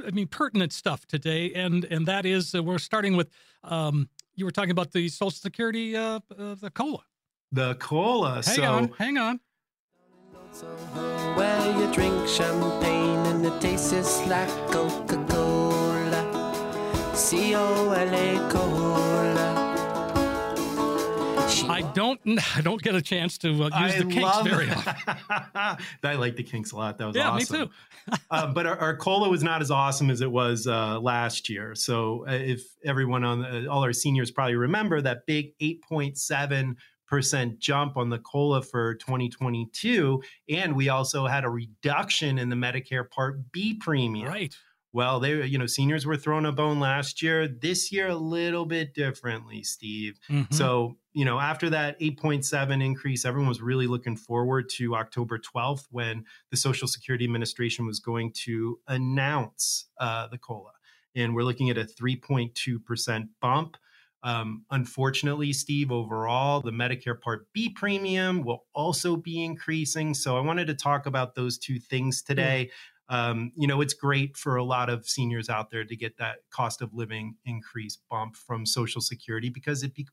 [0.05, 1.51] I mean, pertinent stuff today.
[1.53, 3.29] And, and that is, uh, we're starting with,
[3.63, 7.03] um, you were talking about the Social Security, uh, uh the COLA
[7.53, 8.41] the cola.
[8.45, 9.39] Hang so, on, hang on.
[11.35, 16.21] Where you drink champagne and it tastes like Coca-Cola.
[17.15, 19.03] C-O-L-A Cola.
[21.69, 22.19] I don't.
[22.57, 25.77] I don't get a chance to uh, use I the Kinks very often.
[26.03, 26.97] I like the Kinks a lot.
[26.97, 27.25] That was awesome.
[27.27, 27.59] yeah, awesome.
[27.59, 27.71] me too.
[28.31, 31.73] uh, but our, our, cola was not as awesome as it was uh, last year.
[31.73, 36.17] So uh, if everyone on the, all our seniors probably remember that big eight point
[36.17, 36.75] seven
[37.13, 42.55] percent jump on the cola for 2022 and we also had a reduction in the
[42.55, 44.27] medicare part b premium.
[44.27, 44.55] Right.
[44.93, 47.47] Well they you know seniors were thrown a bone last year.
[47.47, 50.19] This year a little bit differently steve.
[50.27, 50.55] Mm-hmm.
[50.55, 55.85] so you know after that 8.7 increase everyone was really looking forward to october 12th
[55.91, 60.71] when the social security administration was going to announce uh, the cola.
[61.15, 63.77] And we're looking at a 3.2% bump
[64.23, 70.13] um, unfortunately, Steve, overall, the Medicare Part B premium will also be increasing.
[70.13, 72.71] So I wanted to talk about those two things today.
[73.09, 76.37] Um, you know, it's great for a lot of seniors out there to get that
[76.51, 80.07] cost of living increase bump from Social Security because it be-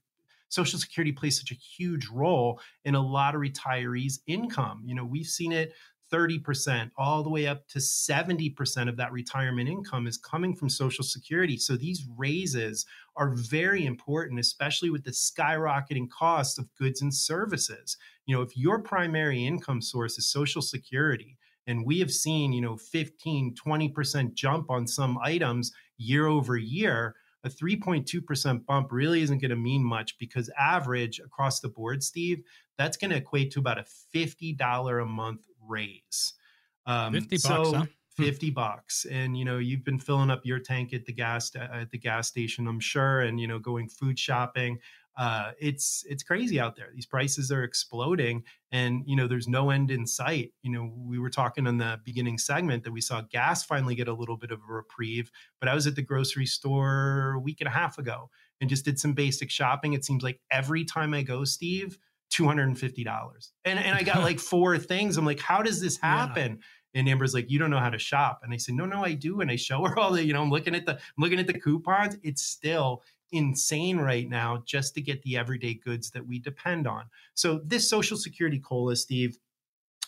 [0.49, 4.83] Social Security plays such a huge role in a lot of retirees' income.
[4.85, 5.73] You know, we've seen it
[6.13, 11.05] 30%, all the way up to 70% of that retirement income is coming from Social
[11.05, 11.57] Security.
[11.57, 12.85] So these raises
[13.21, 17.99] are very important, especially with the skyrocketing cost of goods and services.
[18.25, 22.63] You know, if your primary income source is Social Security, and we have seen, you
[22.63, 29.39] know, 15, 20% jump on some items year over year, a 3.2% bump really isn't
[29.39, 32.43] going to mean much because average across the board, Steve,
[32.79, 36.33] that's going to equate to about a $50 a month raise.
[36.87, 37.87] Um, 50 bucks, so, huh?
[38.17, 38.25] Hmm.
[38.25, 41.91] 50 bucks and you know you've been filling up your tank at the gas at
[41.91, 44.79] the gas station i'm sure and you know going food shopping
[45.21, 46.89] uh, it's it's crazy out there.
[46.95, 48.43] These prices are exploding,
[48.73, 50.53] and you know there's no end in sight.
[50.63, 54.09] You know, we were talking in the beginning segment that we saw gas finally get
[54.09, 57.61] a little bit of a reprieve, but I was at the grocery store a week
[57.61, 58.31] and a half ago
[58.63, 59.93] and just did some basic shopping.
[59.93, 61.99] It seems like every time I go, Steve,
[62.31, 65.17] two hundred and fifty dollars, and and I got like four things.
[65.17, 66.53] I'm like, how does this happen?
[66.53, 66.65] Yeah.
[66.95, 68.41] And Amber's like, you don't know how to shop.
[68.43, 69.41] And I said, no, no, I do.
[69.41, 71.47] And I show her all the, you know, I'm looking at the, I'm looking at
[71.47, 72.17] the coupons.
[72.23, 77.05] It's still insane right now just to get the everyday goods that we depend on.
[77.35, 79.39] So this Social Security COLA, Steve,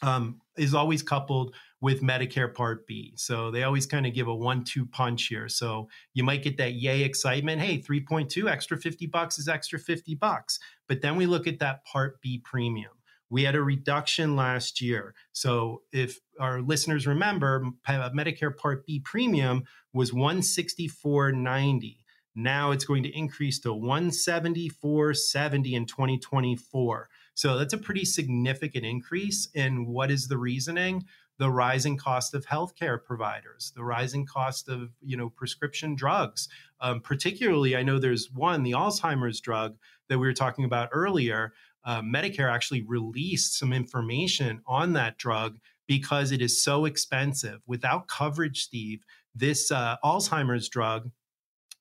[0.03, 3.13] um, is always coupled with Medicare Part B.
[3.17, 5.49] So they always kind of give a one-two punch here.
[5.49, 7.61] So you might get that yay excitement.
[7.61, 10.59] Hey, 3.2 extra 50 bucks is extra 50 bucks.
[10.89, 12.93] But then we look at that Part B premium.
[13.33, 15.15] We had a reduction last year.
[15.33, 19.65] So if our listeners remember, Medicare Part B premium
[19.95, 21.97] was 164.90.
[22.35, 27.09] Now it's going to increase to 174.70 in 2024.
[27.33, 29.49] So that's a pretty significant increase.
[29.55, 31.07] And what is the reasoning?
[31.39, 36.49] The rising cost of healthcare providers, the rising cost of you know prescription drugs.
[36.81, 41.55] Um, particularly, I know there's one, the Alzheimer's drug that we were talking about earlier.
[41.85, 47.61] Uh, Medicare actually released some information on that drug because it is so expensive.
[47.67, 51.11] Without coverage, Steve, this uh, Alzheimer's drug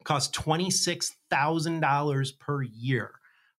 [0.04, 3.12] costs $26,000 per year.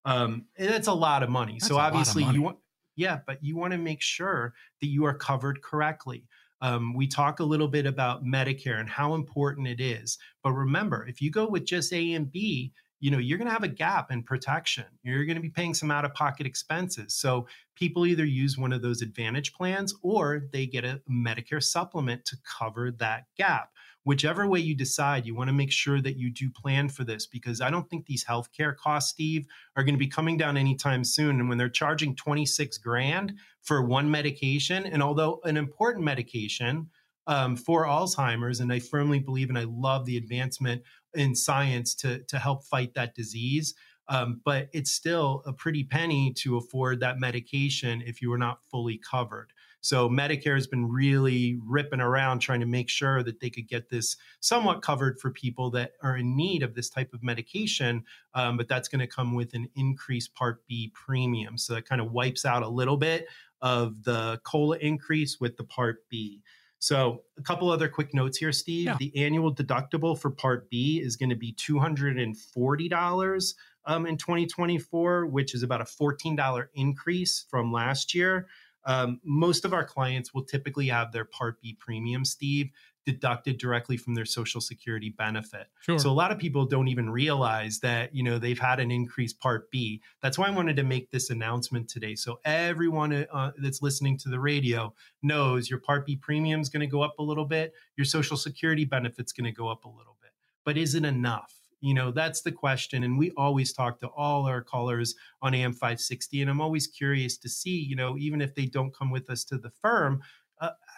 [0.04, 1.54] Um, that's a lot of money.
[1.54, 2.36] That's so obviously money.
[2.36, 2.58] you want,
[2.96, 6.26] yeah, but you want to make sure that you are covered correctly.
[6.60, 10.18] Um, we talk a little bit about Medicare and how important it is.
[10.42, 12.72] But remember, if you go with just A and B,
[13.02, 14.84] you know you're going to have a gap in protection.
[15.02, 17.14] You're going to be paying some out of pocket expenses.
[17.16, 22.24] So people either use one of those advantage plans or they get a medicare supplement
[22.26, 23.70] to cover that gap.
[24.04, 27.26] Whichever way you decide, you want to make sure that you do plan for this
[27.26, 31.02] because I don't think these healthcare costs, Steve, are going to be coming down anytime
[31.02, 31.40] soon.
[31.40, 36.88] And when they're charging 26 grand for one medication, and although an important medication
[37.26, 40.82] um, for Alzheimer's, and I firmly believe and I love the advancement
[41.14, 43.74] in science to, to help fight that disease.
[44.08, 48.64] Um, but it's still a pretty penny to afford that medication if you are not
[48.64, 49.52] fully covered.
[49.80, 53.90] So Medicare has been really ripping around trying to make sure that they could get
[53.90, 58.04] this somewhat covered for people that are in need of this type of medication.
[58.34, 61.58] Um, but that's going to come with an increased Part B premium.
[61.58, 63.26] So that kind of wipes out a little bit
[63.60, 66.42] of the COLA increase with the Part B.
[66.82, 68.86] So, a couple other quick notes here, Steve.
[68.86, 68.96] Yeah.
[68.98, 75.54] The annual deductible for Part B is going to be $240 um, in 2024, which
[75.54, 78.48] is about a $14 increase from last year.
[78.84, 82.70] Um, most of our clients will typically have their Part B premium, Steve,
[83.04, 85.66] deducted directly from their social security benefit.
[85.80, 85.98] Sure.
[85.98, 89.40] So a lot of people don't even realize that, you know, they've had an increased
[89.40, 90.00] part B.
[90.22, 92.14] That's why I wanted to make this announcement today.
[92.14, 96.80] So everyone uh, that's listening to the radio knows your part B premium is going
[96.80, 99.88] to go up a little bit, your social security benefit's going to go up a
[99.88, 100.30] little bit.
[100.64, 101.52] But is it enough?
[101.82, 103.02] You know, that's the question.
[103.02, 106.40] And we always talk to all our callers on AM 560.
[106.40, 109.42] And I'm always curious to see, you know, even if they don't come with us
[109.46, 110.41] to the firm, uh,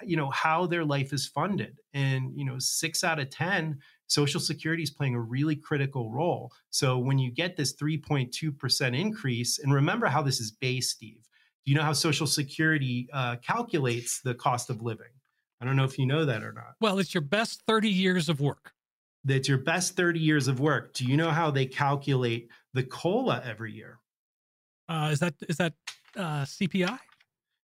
[0.04, 1.78] you know, how their life is funded.
[1.92, 6.52] And, you know, six out of 10, Social Security is playing a really critical role.
[6.70, 11.22] So when you get this 3.2% increase, and remember how this is based, Steve.
[11.64, 15.06] Do you know how Social Security uh, calculates the cost of living?
[15.60, 16.74] I don't know if you know that or not.
[16.80, 18.74] Well, it's your best 30 years of work
[19.24, 20.92] that's your best 30 years of work.
[20.94, 23.98] Do you know how they calculate the COLA every year?
[24.88, 25.72] Uh, is that is that
[26.16, 26.98] uh, CPI?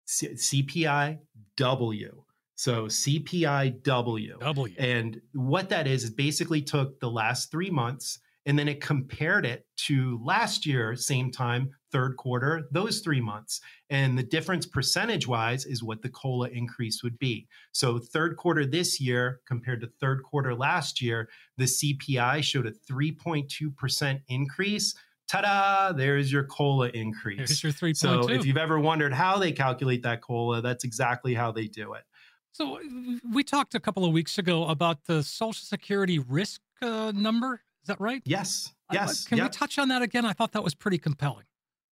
[0.07, 1.19] C- CPI
[1.57, 2.23] W.
[2.55, 4.37] So CPI W.
[4.39, 4.75] W.
[4.79, 9.45] And what that is is basically took the last three months and then it compared
[9.45, 13.59] it to last year, same time, third quarter, those three months.
[13.89, 17.45] And the difference percentage wise is what the COLA increase would be.
[17.73, 21.27] So, third quarter this year compared to third quarter last year,
[21.57, 24.95] the CPI showed a 3.2% increase.
[25.27, 27.37] Ta-da, there's your COLA increase.
[27.37, 27.97] There's your 3.2.
[27.97, 31.93] So if you've ever wondered how they calculate that COLA, that's exactly how they do
[31.93, 32.03] it.
[32.51, 32.79] So
[33.31, 37.61] we talked a couple of weeks ago about the Social Security risk uh, number.
[37.83, 38.21] Is that right?
[38.25, 38.73] Yes.
[38.91, 39.25] Yes.
[39.25, 39.45] Uh, can yep.
[39.45, 40.25] we touch on that again?
[40.25, 41.43] I thought that was pretty compelling.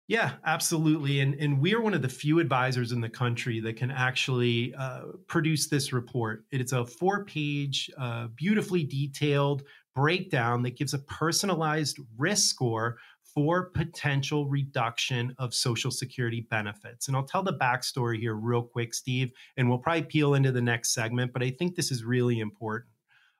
[0.08, 1.20] Yeah, absolutely.
[1.20, 4.74] And, and we are one of the few advisors in the country that can actually
[4.74, 6.44] uh, produce this report.
[6.50, 9.62] It's a four page, uh, beautifully detailed
[9.94, 12.98] breakdown that gives a personalized risk score
[13.34, 17.08] for potential reduction of Social Security benefits.
[17.08, 20.60] And I'll tell the backstory here real quick, Steve, and we'll probably peel into the
[20.60, 22.90] next segment, but I think this is really important.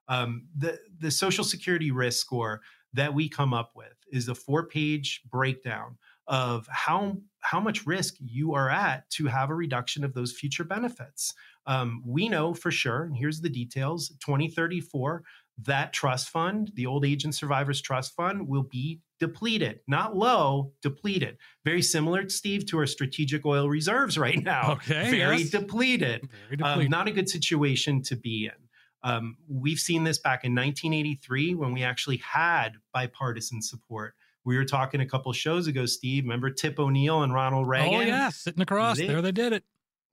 [0.09, 2.61] Um, the, the Social Security risk score
[2.95, 5.97] that we come up with is a four page breakdown
[6.29, 10.63] of how how much risk you are at to have a reduction of those future
[10.63, 11.35] benefits.
[11.67, 15.23] Um, we know for sure, and here's the details: 2034,
[15.59, 20.73] that trust fund, the Old Age and Survivors Trust Fund, will be depleted, not low,
[20.83, 21.37] depleted.
[21.65, 24.73] Very similar, Steve, to our strategic oil reserves right now.
[24.73, 25.51] Okay, very yes.
[25.51, 26.29] depleted.
[26.49, 26.87] Very depleted.
[26.87, 28.53] Um, not a good situation to be in.
[29.05, 34.15] Um, we've seen this back in 1983 when we actually had bipartisan support.
[34.45, 36.25] We were talking a couple shows ago, Steve.
[36.25, 37.95] Remember Tip O'Neill and Ronald Reagan?
[37.95, 39.65] Oh yeah, sitting across They- there, they did it.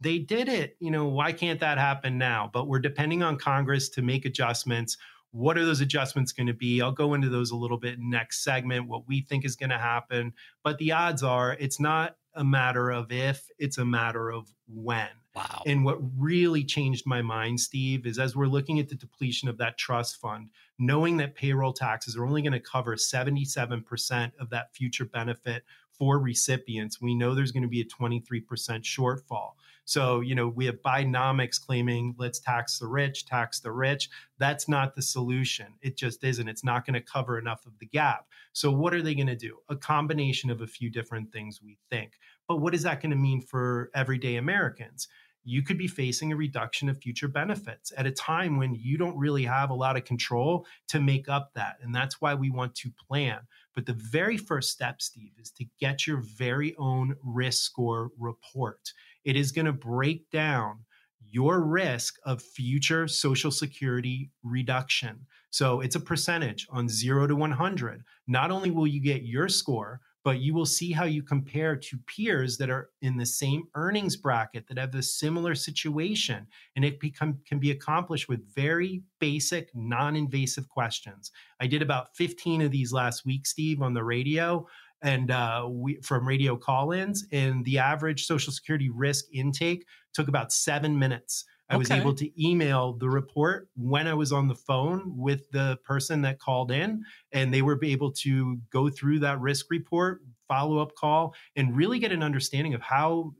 [0.01, 0.77] They did it.
[0.79, 2.49] You know, why can't that happen now?
[2.53, 4.95] But we're depending on Congress to make adjustments.
[5.31, 6.81] What are those adjustments going to be?
[6.81, 9.77] I'll go into those a little bit next segment, what we think is going to
[9.77, 10.33] happen.
[10.63, 15.09] But the odds are it's not a matter of if, it's a matter of when.
[15.35, 15.63] Wow.
[15.65, 19.57] And what really changed my mind, Steve, is as we're looking at the depletion of
[19.59, 24.73] that trust fund, knowing that payroll taxes are only going to cover 77% of that
[24.73, 28.43] future benefit for recipients, we know there's going to be a 23%
[28.81, 29.51] shortfall.
[29.89, 34.07] So, you know, we have Bidenomics claiming let's tax the rich, tax the rich.
[34.37, 35.65] That's not the solution.
[35.81, 36.47] It just isn't.
[36.47, 38.27] It's not going to cover enough of the gap.
[38.53, 39.57] So, what are they going to do?
[39.67, 42.11] A combination of a few different things, we think.
[42.47, 45.07] But what is that going to mean for everyday Americans?
[45.43, 49.17] You could be facing a reduction of future benefits at a time when you don't
[49.17, 51.77] really have a lot of control to make up that.
[51.81, 53.39] And that's why we want to plan.
[53.73, 58.91] But the very first step, Steve, is to get your very own risk score report.
[59.29, 60.79] It is going to break down
[61.21, 65.19] your risk of future Social Security reduction.
[65.51, 68.01] So it's a percentage on zero to 100.
[68.25, 71.97] Not only will you get your score, but you will see how you compare to
[72.07, 76.47] peers that are in the same earnings bracket that have a similar situation.
[76.75, 81.31] And it become, can be accomplished with very basic, non invasive questions.
[81.61, 84.65] I did about 15 of these last week, Steve, on the radio
[85.01, 90.51] and uh, we from radio call-ins and the average social security risk intake took about
[90.51, 91.45] seven minutes.
[91.71, 95.77] I was able to email the report when i was on the phone with the
[95.83, 100.95] person that called in and they were able to go through that risk report follow-up
[100.95, 103.33] call and really get an understanding of how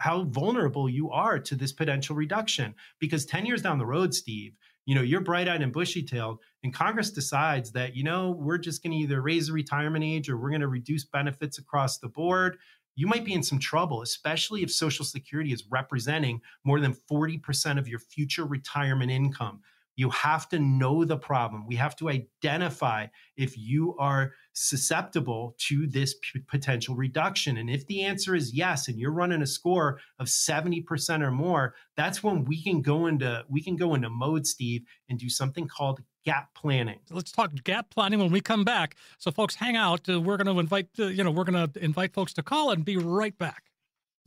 [0.00, 2.74] how vulnerable you are to this potential reduction.
[2.98, 4.54] Because 10 years down the road steve
[4.86, 8.92] you know you're bright-eyed and bushy-tailed and congress decides that you know we're just going
[8.92, 12.56] to either raise the retirement age or we're going to reduce benefits across the board
[12.96, 17.78] you might be in some trouble especially if social security is representing more than 40%
[17.78, 19.60] of your future retirement income
[19.96, 25.86] you have to know the problem we have to identify if you are susceptible to
[25.86, 30.00] this p- potential reduction and if the answer is yes and you're running a score
[30.18, 34.46] of 70% or more that's when we can go into we can go into mode
[34.46, 38.96] steve and do something called gap planning Let's talk gap planning when we come back.
[39.18, 40.08] So, folks, hang out.
[40.08, 42.70] Uh, we're going to invite, uh, you know, we're going to invite folks to call
[42.70, 43.69] and be right back.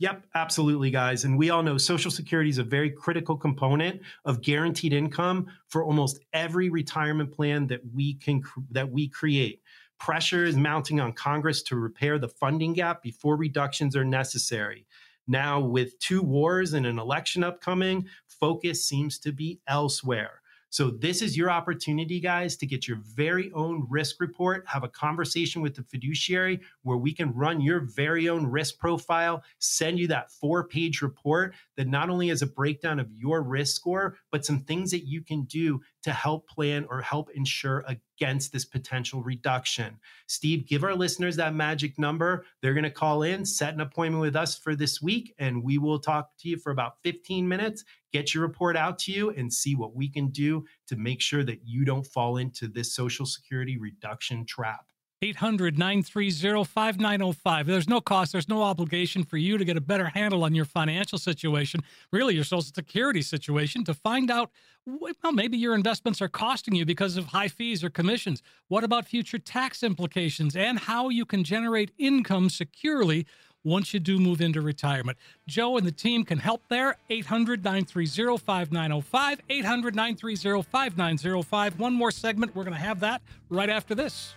[0.00, 1.24] Yep, absolutely, guys.
[1.24, 5.84] And we all know Social Security is a very critical component of guaranteed income for
[5.84, 8.42] almost every retirement plan that we can
[8.72, 9.62] that we create.
[10.00, 14.86] Pressure is mounting on Congress to repair the funding gap before reductions are necessary.
[15.28, 20.42] Now, with two wars and an election upcoming, focus seems to be elsewhere.
[20.74, 24.88] So, this is your opportunity, guys, to get your very own risk report, have a
[24.88, 30.08] conversation with the fiduciary where we can run your very own risk profile, send you
[30.08, 34.44] that four page report that not only has a breakdown of your risk score, but
[34.44, 39.22] some things that you can do to help plan or help ensure against this potential
[39.22, 39.98] reduction.
[40.26, 42.44] Steve, give our listeners that magic number.
[42.60, 45.78] They're going to call in, set an appointment with us for this week, and we
[45.78, 49.50] will talk to you for about 15 minutes, get your report out to you, and
[49.50, 53.24] see what we can do to make sure that you don't fall into this Social
[53.24, 54.84] Security reduction trap.
[55.24, 57.66] 800 930 5905.
[57.66, 60.66] There's no cost, there's no obligation for you to get a better handle on your
[60.66, 61.80] financial situation,
[62.12, 64.50] really your social security situation, to find out,
[64.84, 68.42] well, maybe your investments are costing you because of high fees or commissions.
[68.68, 73.26] What about future tax implications and how you can generate income securely
[73.66, 75.16] once you do move into retirement.
[75.48, 76.98] Joe and the team can help there.
[77.08, 79.40] 800 930 5905.
[79.48, 81.78] 800 930 5905.
[81.80, 82.54] One more segment.
[82.54, 84.34] We're going to have that right after this.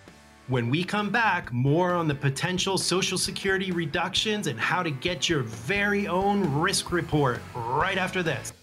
[0.50, 5.28] When we come back, more on the potential Social Security reductions and how to get
[5.28, 8.54] your very own risk report right after this.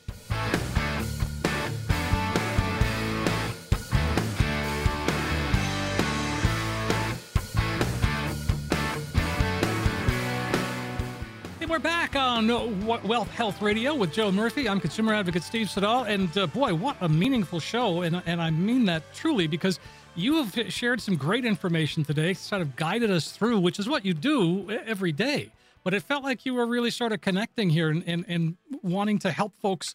[11.68, 14.68] We're back on Wealth Health Radio with Joe Murphy.
[14.68, 16.04] I'm consumer advocate Steve Siddall.
[16.04, 18.02] And uh, boy, what a meaningful show.
[18.02, 19.80] And, and I mean that truly because
[20.16, 24.04] you have shared some great information today, sort of guided us through, which is what
[24.04, 25.50] you do every day.
[25.82, 29.18] But it felt like you were really sort of connecting here and, and, and wanting
[29.20, 29.94] to help folks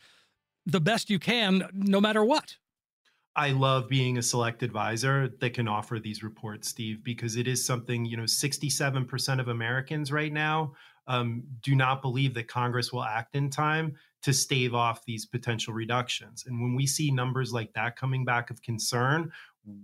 [0.65, 2.57] the best you can, no matter what.
[3.35, 7.65] I love being a select advisor that can offer these reports, Steve, because it is
[7.65, 10.73] something, you know, 67% of Americans right now
[11.07, 15.73] um, do not believe that Congress will act in time to stave off these potential
[15.73, 16.43] reductions.
[16.45, 19.31] And when we see numbers like that coming back of concern,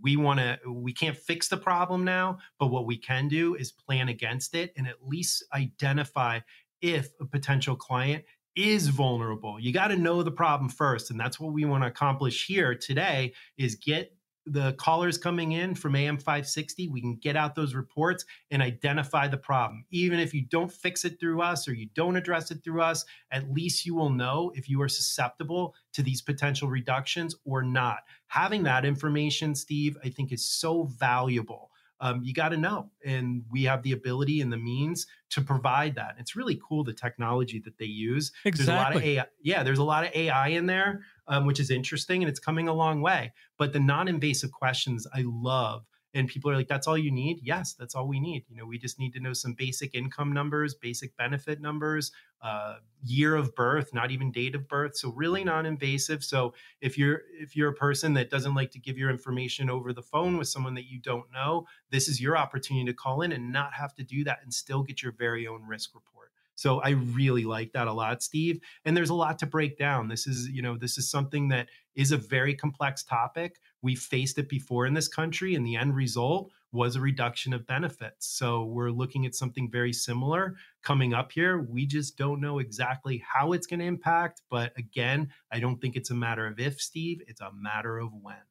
[0.02, 3.72] we want to we can't fix the problem now but what we can do is
[3.72, 6.40] plan against it and at least identify
[6.82, 8.24] if a potential client
[8.56, 9.60] is vulnerable.
[9.60, 12.74] You got to know the problem first and that's what we want to accomplish here
[12.74, 14.16] today is get
[14.46, 19.28] the callers coming in from AM 560, we can get out those reports and identify
[19.28, 19.86] the problem.
[19.92, 23.06] Even if you don't fix it through us or you don't address it through us,
[23.32, 28.00] at least you will know if you are susceptible to these potential reductions or not.
[28.28, 31.72] Having that information, Steve, I think is so valuable
[32.06, 32.92] um, you got to know.
[33.04, 36.16] And we have the ability and the means to provide that.
[36.20, 38.32] It's really cool the technology that they use.
[38.46, 38.66] Exactly.
[38.66, 39.26] There's a lot of AI.
[39.42, 42.68] Yeah, there's a lot of AI in there, um, which is interesting and it's coming
[42.68, 43.34] a long way.
[43.58, 45.86] But the non invasive questions I love
[46.16, 48.66] and people are like that's all you need yes that's all we need you know
[48.66, 52.12] we just need to know some basic income numbers basic benefit numbers
[52.42, 57.22] uh, year of birth not even date of birth so really non-invasive so if you're
[57.40, 60.48] if you're a person that doesn't like to give your information over the phone with
[60.48, 63.94] someone that you don't know this is your opportunity to call in and not have
[63.94, 66.16] to do that and still get your very own risk report
[66.56, 68.62] so I really like that a lot, Steve.
[68.86, 70.08] And there's a lot to break down.
[70.08, 73.58] This is, you know, this is something that is a very complex topic.
[73.86, 77.68] We faced it before in this country, and the end result was a reduction of
[77.68, 78.26] benefits.
[78.26, 81.62] So we're looking at something very similar coming up here.
[81.62, 84.42] We just don't know exactly how it's going to impact.
[84.50, 88.10] But again, I don't think it's a matter of if, Steve, it's a matter of
[88.12, 88.42] when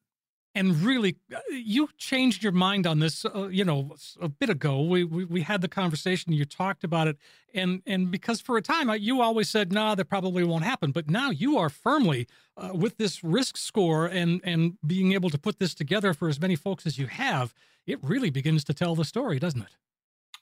[0.55, 4.81] and really uh, you changed your mind on this uh, you know a bit ago.
[4.81, 7.17] We, we, we had the conversation you talked about it.
[7.53, 10.91] And and because for a time you always said no nah, that probably won't happen.
[10.91, 12.27] But now you are firmly
[12.57, 16.39] uh, with this risk score and and being able to put this together for as
[16.39, 17.53] many folks as you have
[17.85, 19.75] it really begins to tell the story doesn't it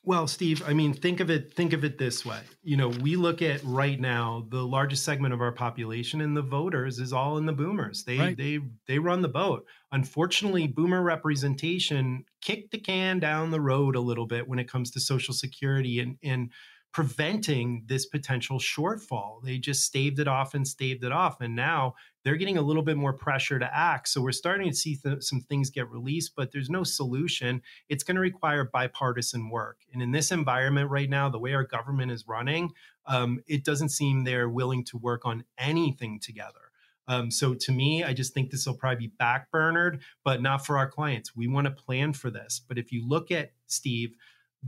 [0.05, 2.41] well, Steve, I mean, think of it think of it this way.
[2.61, 6.41] You know, we look at right now the largest segment of our population and the
[6.41, 8.03] voters is all in the boomers.
[8.03, 8.37] They right.
[8.37, 9.65] they they run the boat.
[9.93, 14.91] Unfortunately, boomer representation kicked the can down the road a little bit when it comes
[14.91, 16.51] to social security and and
[16.93, 19.41] preventing this potential shortfall.
[19.43, 21.41] They just staved it off and staved it off.
[21.41, 24.07] And now they're getting a little bit more pressure to act.
[24.09, 27.63] So we're starting to see th- some things get released, but there's no solution.
[27.89, 29.79] It's going to require bipartisan work.
[29.91, 32.71] And in this environment right now, the way our government is running,
[33.07, 36.59] um, it doesn't seem they're willing to work on anything together.
[37.07, 40.77] Um, so to me, I just think this will probably be backburnered, but not for
[40.77, 41.35] our clients.
[41.35, 42.61] We want to plan for this.
[42.65, 44.15] But if you look at Steve,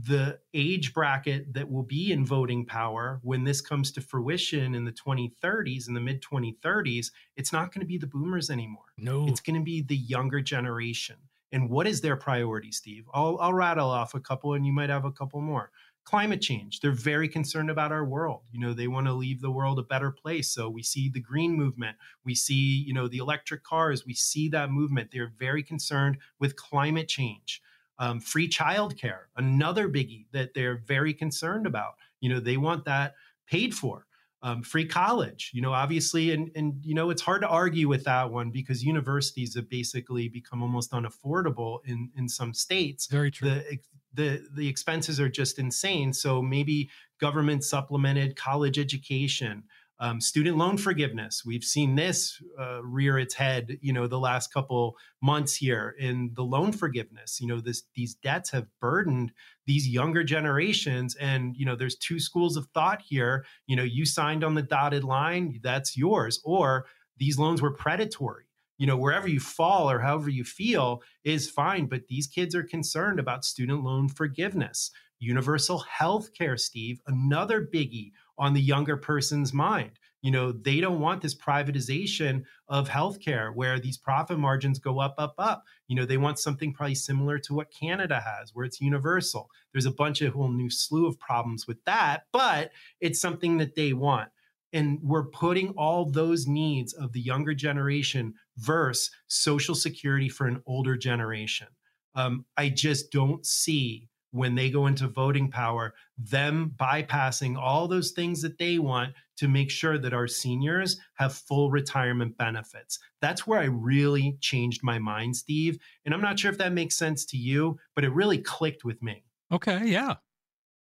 [0.04, 4.84] the age bracket that will be in voting power when this comes to fruition in
[4.84, 8.84] the 2030s in the mid 2030s it's not going to be the boomers anymore.
[8.98, 9.26] No.
[9.26, 11.16] It's going to be the younger generation.
[11.52, 13.04] And what is their priority steve?
[13.14, 15.70] I'll, I'll rattle off a couple and you might have a couple more.
[16.04, 16.80] Climate change.
[16.80, 18.42] They're very concerned about our world.
[18.52, 20.48] You know they want to leave the world a better place.
[20.48, 21.96] So we see the green movement.
[22.24, 24.06] We see you know the electric cars.
[24.06, 25.10] We see that movement.
[25.10, 27.60] They're very concerned with climate change
[27.98, 31.94] um, free childcare, another biggie that they're very concerned about.
[32.20, 33.14] You know, they want that
[33.46, 34.06] paid for.
[34.42, 38.04] Um, free college, you know, obviously, and and you know, it's hard to argue with
[38.04, 43.06] that one because universities have basically become almost unaffordable in in some states.
[43.06, 43.48] Very true.
[43.48, 43.78] The
[44.12, 46.12] the the expenses are just insane.
[46.12, 49.64] So maybe government supplemented college education,
[49.98, 51.42] Um, student loan forgiveness.
[51.44, 56.32] We've seen this uh, rear its head, you know, the last couple months here in
[56.34, 57.40] the loan forgiveness.
[57.40, 59.32] You know, this these debts have burdened
[59.66, 63.44] these younger generations, and you know, there's two schools of thought here.
[63.66, 66.86] You know, you signed on the dotted line, that's yours, or
[67.18, 68.46] these loans were predatory
[68.78, 72.62] you know wherever you fall or however you feel is fine but these kids are
[72.62, 79.52] concerned about student loan forgiveness universal health care steve another biggie on the younger person's
[79.52, 79.92] mind.
[80.22, 85.14] You know they don't want this privatization of healthcare where these profit margins go up
[85.18, 85.64] up up.
[85.86, 89.50] You know they want something probably similar to what canada has where it's universal.
[89.72, 93.76] There's a bunch of whole new slew of problems with that but it's something that
[93.76, 94.30] they want.
[94.72, 100.62] And we're putting all those needs of the younger generation versus social security for an
[100.66, 101.68] older generation.
[102.14, 108.12] Um, I just don't see when they go into voting power them bypassing all those
[108.12, 112.98] things that they want to make sure that our seniors have full retirement benefits.
[113.20, 115.78] That's where I really changed my mind, Steve.
[116.04, 119.02] And I'm not sure if that makes sense to you, but it really clicked with
[119.02, 119.24] me.
[119.52, 120.14] Okay, yeah.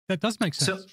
[0.08, 0.82] That does make sense.
[0.82, 0.88] So,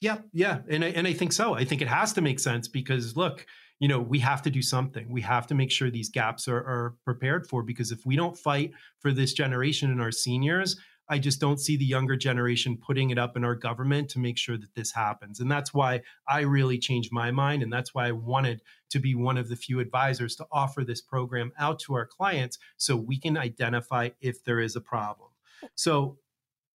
[0.00, 1.54] yeah, yeah, and I, and I think so.
[1.54, 3.46] I think it has to make sense because look,
[3.80, 5.08] you know, we have to do something.
[5.08, 8.36] We have to make sure these gaps are, are prepared for because if we don't
[8.36, 10.76] fight for this generation and our seniors,
[11.08, 14.36] I just don't see the younger generation putting it up in our government to make
[14.38, 15.40] sure that this happens.
[15.40, 17.62] And that's why I really changed my mind.
[17.62, 21.00] And that's why I wanted to be one of the few advisors to offer this
[21.00, 25.30] program out to our clients so we can identify if there is a problem.
[25.74, 26.18] So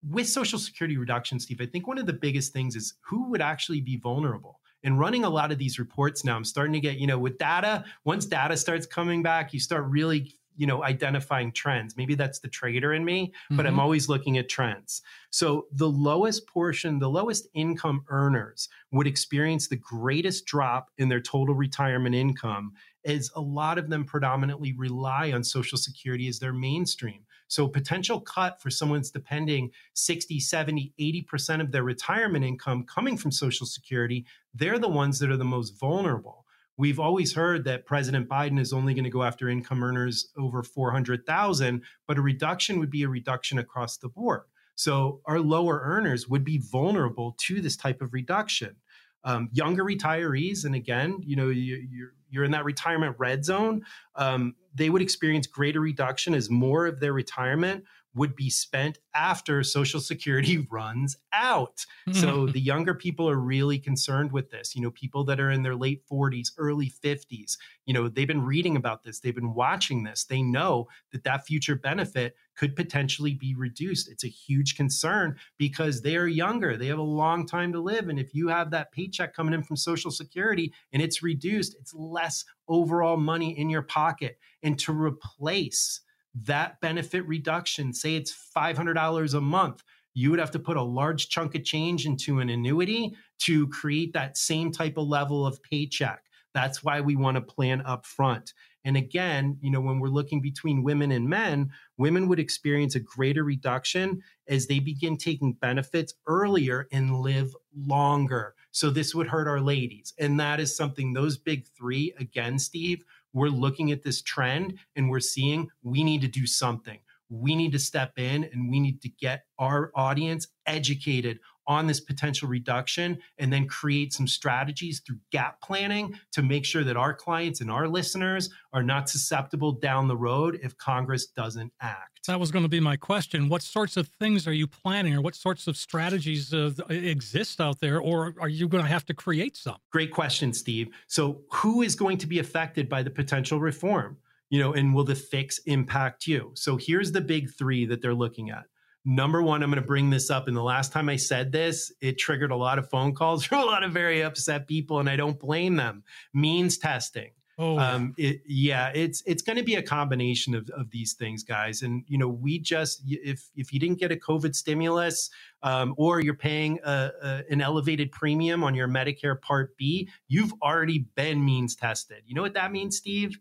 [0.09, 3.41] with social security reduction, Steve, I think one of the biggest things is who would
[3.41, 4.61] actually be vulnerable.
[4.85, 7.39] And running a lot of these reports now, I'm starting to get, you know, with
[7.39, 11.97] data, once data starts coming back, you start really, you know, identifying trends.
[11.97, 13.67] Maybe that's the trader in me, but mm-hmm.
[13.67, 15.03] I'm always looking at trends.
[15.31, 21.21] So the lowest portion, the lowest income earners would experience the greatest drop in their
[21.21, 22.73] total retirement income
[23.05, 27.25] as a lot of them predominantly rely on social security as their mainstream.
[27.49, 33.31] So potential cut for someone's depending 60, 70, 80% of their retirement income coming from
[33.31, 34.25] Social Security,
[34.55, 36.42] they're the ones that are the most vulnerable.
[36.77, 40.63] We've always heard that President Biden is only going to go after income earners over
[40.63, 44.43] 400,000, but a reduction would be a reduction across the board.
[44.75, 48.77] So our lower earners would be vulnerable to this type of reduction.
[49.25, 53.83] Um, younger retirees, and again, you know, you, you're you're in that retirement red zone.
[54.17, 57.85] Um, they would experience greater reduction as more of their retirement
[58.15, 61.85] would be spent after Social Security runs out.
[62.13, 64.75] so the younger people are really concerned with this.
[64.75, 67.57] You know, people that are in their late 40s, early 50s,
[67.87, 70.25] you know, they've been reading about this, they've been watching this.
[70.25, 74.11] They know that that future benefit could potentially be reduced.
[74.11, 76.77] It's a huge concern because they are younger.
[76.77, 78.09] They have a long time to live.
[78.09, 81.95] And if you have that paycheck coming in from Social Security and it's reduced, it's
[81.95, 84.39] less overall money in your pocket.
[84.63, 86.01] And to replace
[86.35, 89.83] that benefit reduction, say it's $500 a month,
[90.15, 94.13] you would have to put a large chunk of change into an annuity to create
[94.13, 96.25] that same type of level of paycheck.
[96.55, 98.53] That's why we want to plan up front.
[98.85, 103.01] And again, you know, when we're looking between women and men, women would experience a
[103.01, 108.55] greater reduction as they begin taking benefits earlier and live longer.
[108.73, 110.15] So this would hurt our ladies.
[110.19, 115.11] And that is something, those big three, again, Steve, we're looking at this trend and
[115.11, 116.99] we're seeing we need to do something.
[117.29, 122.01] We need to step in and we need to get our audience educated on this
[122.01, 127.15] potential reduction and then create some strategies through gap planning to make sure that our
[127.15, 132.21] clients and our listeners are not susceptible down the road if Congress doesn't act.
[132.27, 133.49] That was going to be my question.
[133.49, 137.81] What sorts of things are you planning or what sorts of strategies uh, exist out
[137.81, 139.77] there or are you going to have to create some?
[139.91, 140.89] Great question, Steve.
[141.09, 144.19] So, who is going to be affected by the potential reform?
[144.51, 146.53] You know, and will the fix impact you?
[146.55, 148.65] So, here's the big 3 that they're looking at
[149.05, 150.47] Number one, I'm going to bring this up.
[150.47, 153.61] And the last time I said this, it triggered a lot of phone calls from
[153.61, 156.05] a lot of very upset people, and I don't blame them.
[156.33, 157.31] Means testing.
[157.59, 161.43] Oh, um, it, yeah, it's it's going to be a combination of, of these things,
[161.43, 161.83] guys.
[161.83, 165.29] And you know, we just if if you didn't get a COVID stimulus,
[165.63, 170.55] um, or you're paying a, a, an elevated premium on your Medicare Part B, you've
[170.63, 172.23] already been means tested.
[172.27, 173.39] You know what that means, Steve?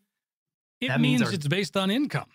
[0.81, 2.25] It means, means our, it's based on income.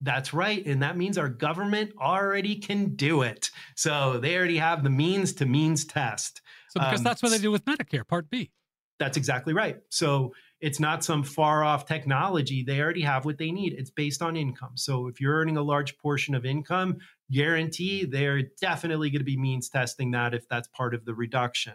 [0.00, 0.64] That's right.
[0.64, 3.50] And that means our government already can do it.
[3.74, 6.40] So they already have the means to means test.
[6.70, 8.50] So, because um, that's what they do with Medicare Part B.
[8.98, 9.78] That's exactly right.
[9.90, 12.64] So it's not some far off technology.
[12.64, 13.74] They already have what they need.
[13.74, 14.72] It's based on income.
[14.74, 16.98] So if you're earning a large portion of income,
[17.30, 21.74] guarantee they're definitely going to be means testing that if that's part of the reduction.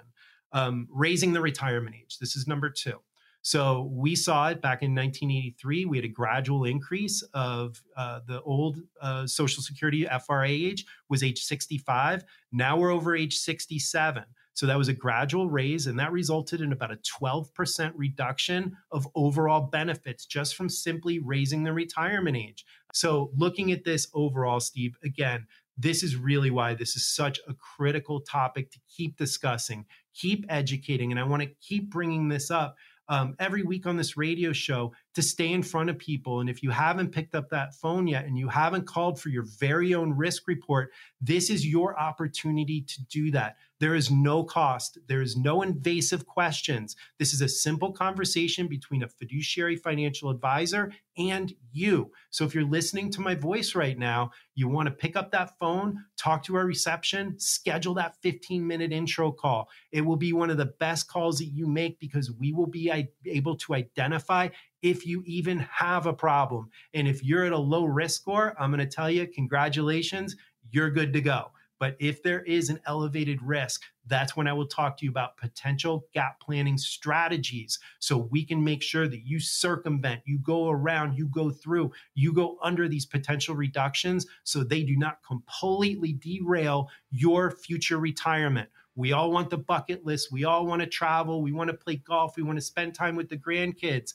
[0.51, 2.19] Um, raising the retirement age.
[2.19, 2.99] This is number two.
[3.44, 5.86] So we saw it back in 1983.
[5.86, 11.24] We had a gradual increase of uh, the old uh, Social Security FRA age was
[11.24, 12.24] age 65.
[12.54, 14.24] Now we're over age 67.
[14.56, 19.08] So that was a gradual raise, and that resulted in about a 12% reduction of
[19.16, 22.64] overall benefits just from simply raising the retirement age.
[22.94, 27.56] So, looking at this overall, Steve, again, this is really why this is such a
[27.56, 31.10] critical topic to keep discussing, keep educating.
[31.10, 32.76] And I want to keep bringing this up
[33.10, 36.39] um, every week on this radio show to stay in front of people.
[36.39, 39.45] And if you haven't picked up that phone yet and you haven't called for your
[39.59, 40.91] very own risk report,
[41.22, 43.57] this is your opportunity to do that.
[43.80, 46.95] There is no cost, there is no invasive questions.
[47.20, 52.11] This is a simple conversation between a fiduciary financial advisor and you.
[52.30, 55.57] So if you're listening to my voice right now, you want to pick up that
[55.59, 59.70] phone, talk to our reception, schedule that 15 minute intro call.
[59.91, 62.91] It will be one of the best calls that you make because we will be
[63.26, 64.47] able to identify
[64.84, 66.70] if you even have a problem.
[66.94, 70.36] And if you're at a low risk score, I'm going to tell you, congratulations,
[70.72, 71.52] you're good to go.
[71.80, 75.38] But if there is an elevated risk, that's when I will talk to you about
[75.38, 81.18] potential gap planning strategies so we can make sure that you circumvent, you go around,
[81.18, 86.90] you go through, you go under these potential reductions so they do not completely derail
[87.10, 88.70] your future retirement.
[88.96, 90.32] We all want the bucket list.
[90.32, 91.42] We all want to travel.
[91.42, 92.38] We want to play golf.
[92.38, 94.14] We want to spend time with the grandkids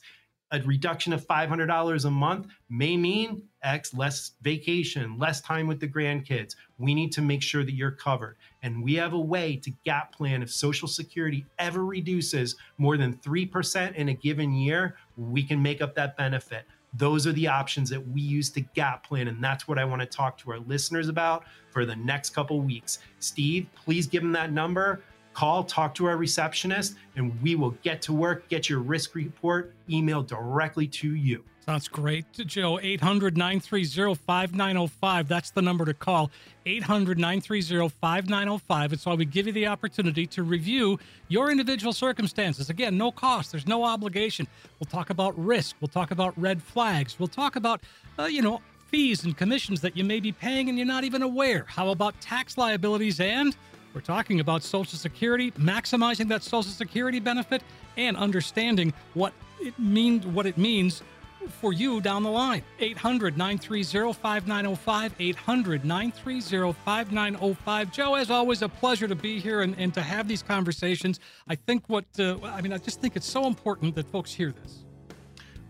[0.51, 5.87] a reduction of $500 a month may mean X less vacation, less time with the
[5.87, 6.55] grandkids.
[6.77, 8.37] We need to make sure that you're covered.
[8.63, 13.17] And we have a way to gap plan if Social Security ever reduces more than
[13.17, 16.65] 3% in a given year, we can make up that benefit.
[16.93, 19.27] Those are the options that we use to gap plan.
[19.27, 22.59] And that's what I want to talk to our listeners about for the next couple
[22.61, 22.99] weeks.
[23.19, 25.03] Steve, please give them that number
[25.39, 29.73] Call, talk to our receptionist, and we will get to work, get your risk report
[29.87, 31.45] emailed directly to you.
[31.65, 32.25] Sounds great.
[32.33, 35.27] Joe, 800 930 5905.
[35.29, 36.29] That's the number to call.
[36.65, 38.91] 800 930 5905.
[38.91, 42.69] It's why we give you the opportunity to review your individual circumstances.
[42.69, 44.45] Again, no cost, there's no obligation.
[44.77, 47.79] We'll talk about risk, we'll talk about red flags, we'll talk about,
[48.19, 48.59] uh, you know,
[48.89, 51.63] fees and commissions that you may be paying and you're not even aware.
[51.69, 53.55] How about tax liabilities and
[53.93, 57.63] we're talking about Social Security, maximizing that Social Security benefit,
[57.97, 61.03] and understanding what it means what it means
[61.47, 62.63] for you down the line.
[62.79, 65.15] 800 930 5905.
[65.19, 67.91] 800 930 5905.
[67.91, 71.19] Joe, as always, a pleasure to be here and, and to have these conversations.
[71.47, 74.51] I think what, uh, I mean, I just think it's so important that folks hear
[74.51, 74.85] this.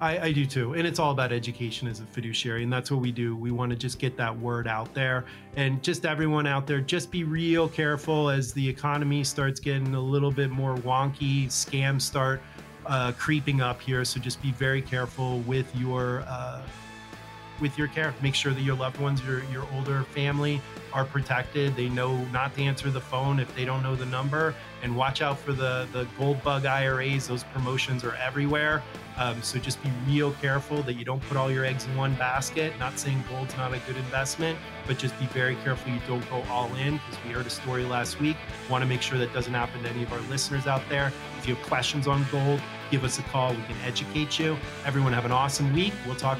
[0.01, 0.73] I, I, do too.
[0.73, 2.63] And it's all about education as a fiduciary.
[2.63, 3.35] And that's what we do.
[3.35, 5.25] We want to just get that word out there.
[5.55, 10.01] And just everyone out there, just be real careful as the economy starts getting a
[10.01, 12.41] little bit more wonky, scams start
[12.85, 14.05] uh, creeping up here.
[14.05, 16.23] So just be very careful with your.
[16.27, 16.61] Uh,
[17.59, 18.13] with your care.
[18.21, 20.61] Make sure that your loved ones, your your older family,
[20.93, 21.75] are protected.
[21.75, 25.21] They know not to answer the phone if they don't know the number, and watch
[25.21, 27.27] out for the the gold bug IRAs.
[27.27, 28.83] Those promotions are everywhere.
[29.19, 32.13] Um, so just be real careful that you don't put all your eggs in one
[32.15, 32.71] basket.
[32.79, 34.57] Not saying gold's not a good investment,
[34.87, 37.83] but just be very careful you don't go all in because we heard a story
[37.83, 38.37] last week.
[38.69, 41.11] Want to make sure that doesn't happen to any of our listeners out there.
[41.37, 43.49] If you have questions on gold, give us a call.
[43.49, 44.57] We can educate you.
[44.85, 45.93] Everyone have an awesome week.
[46.05, 46.39] We'll talk.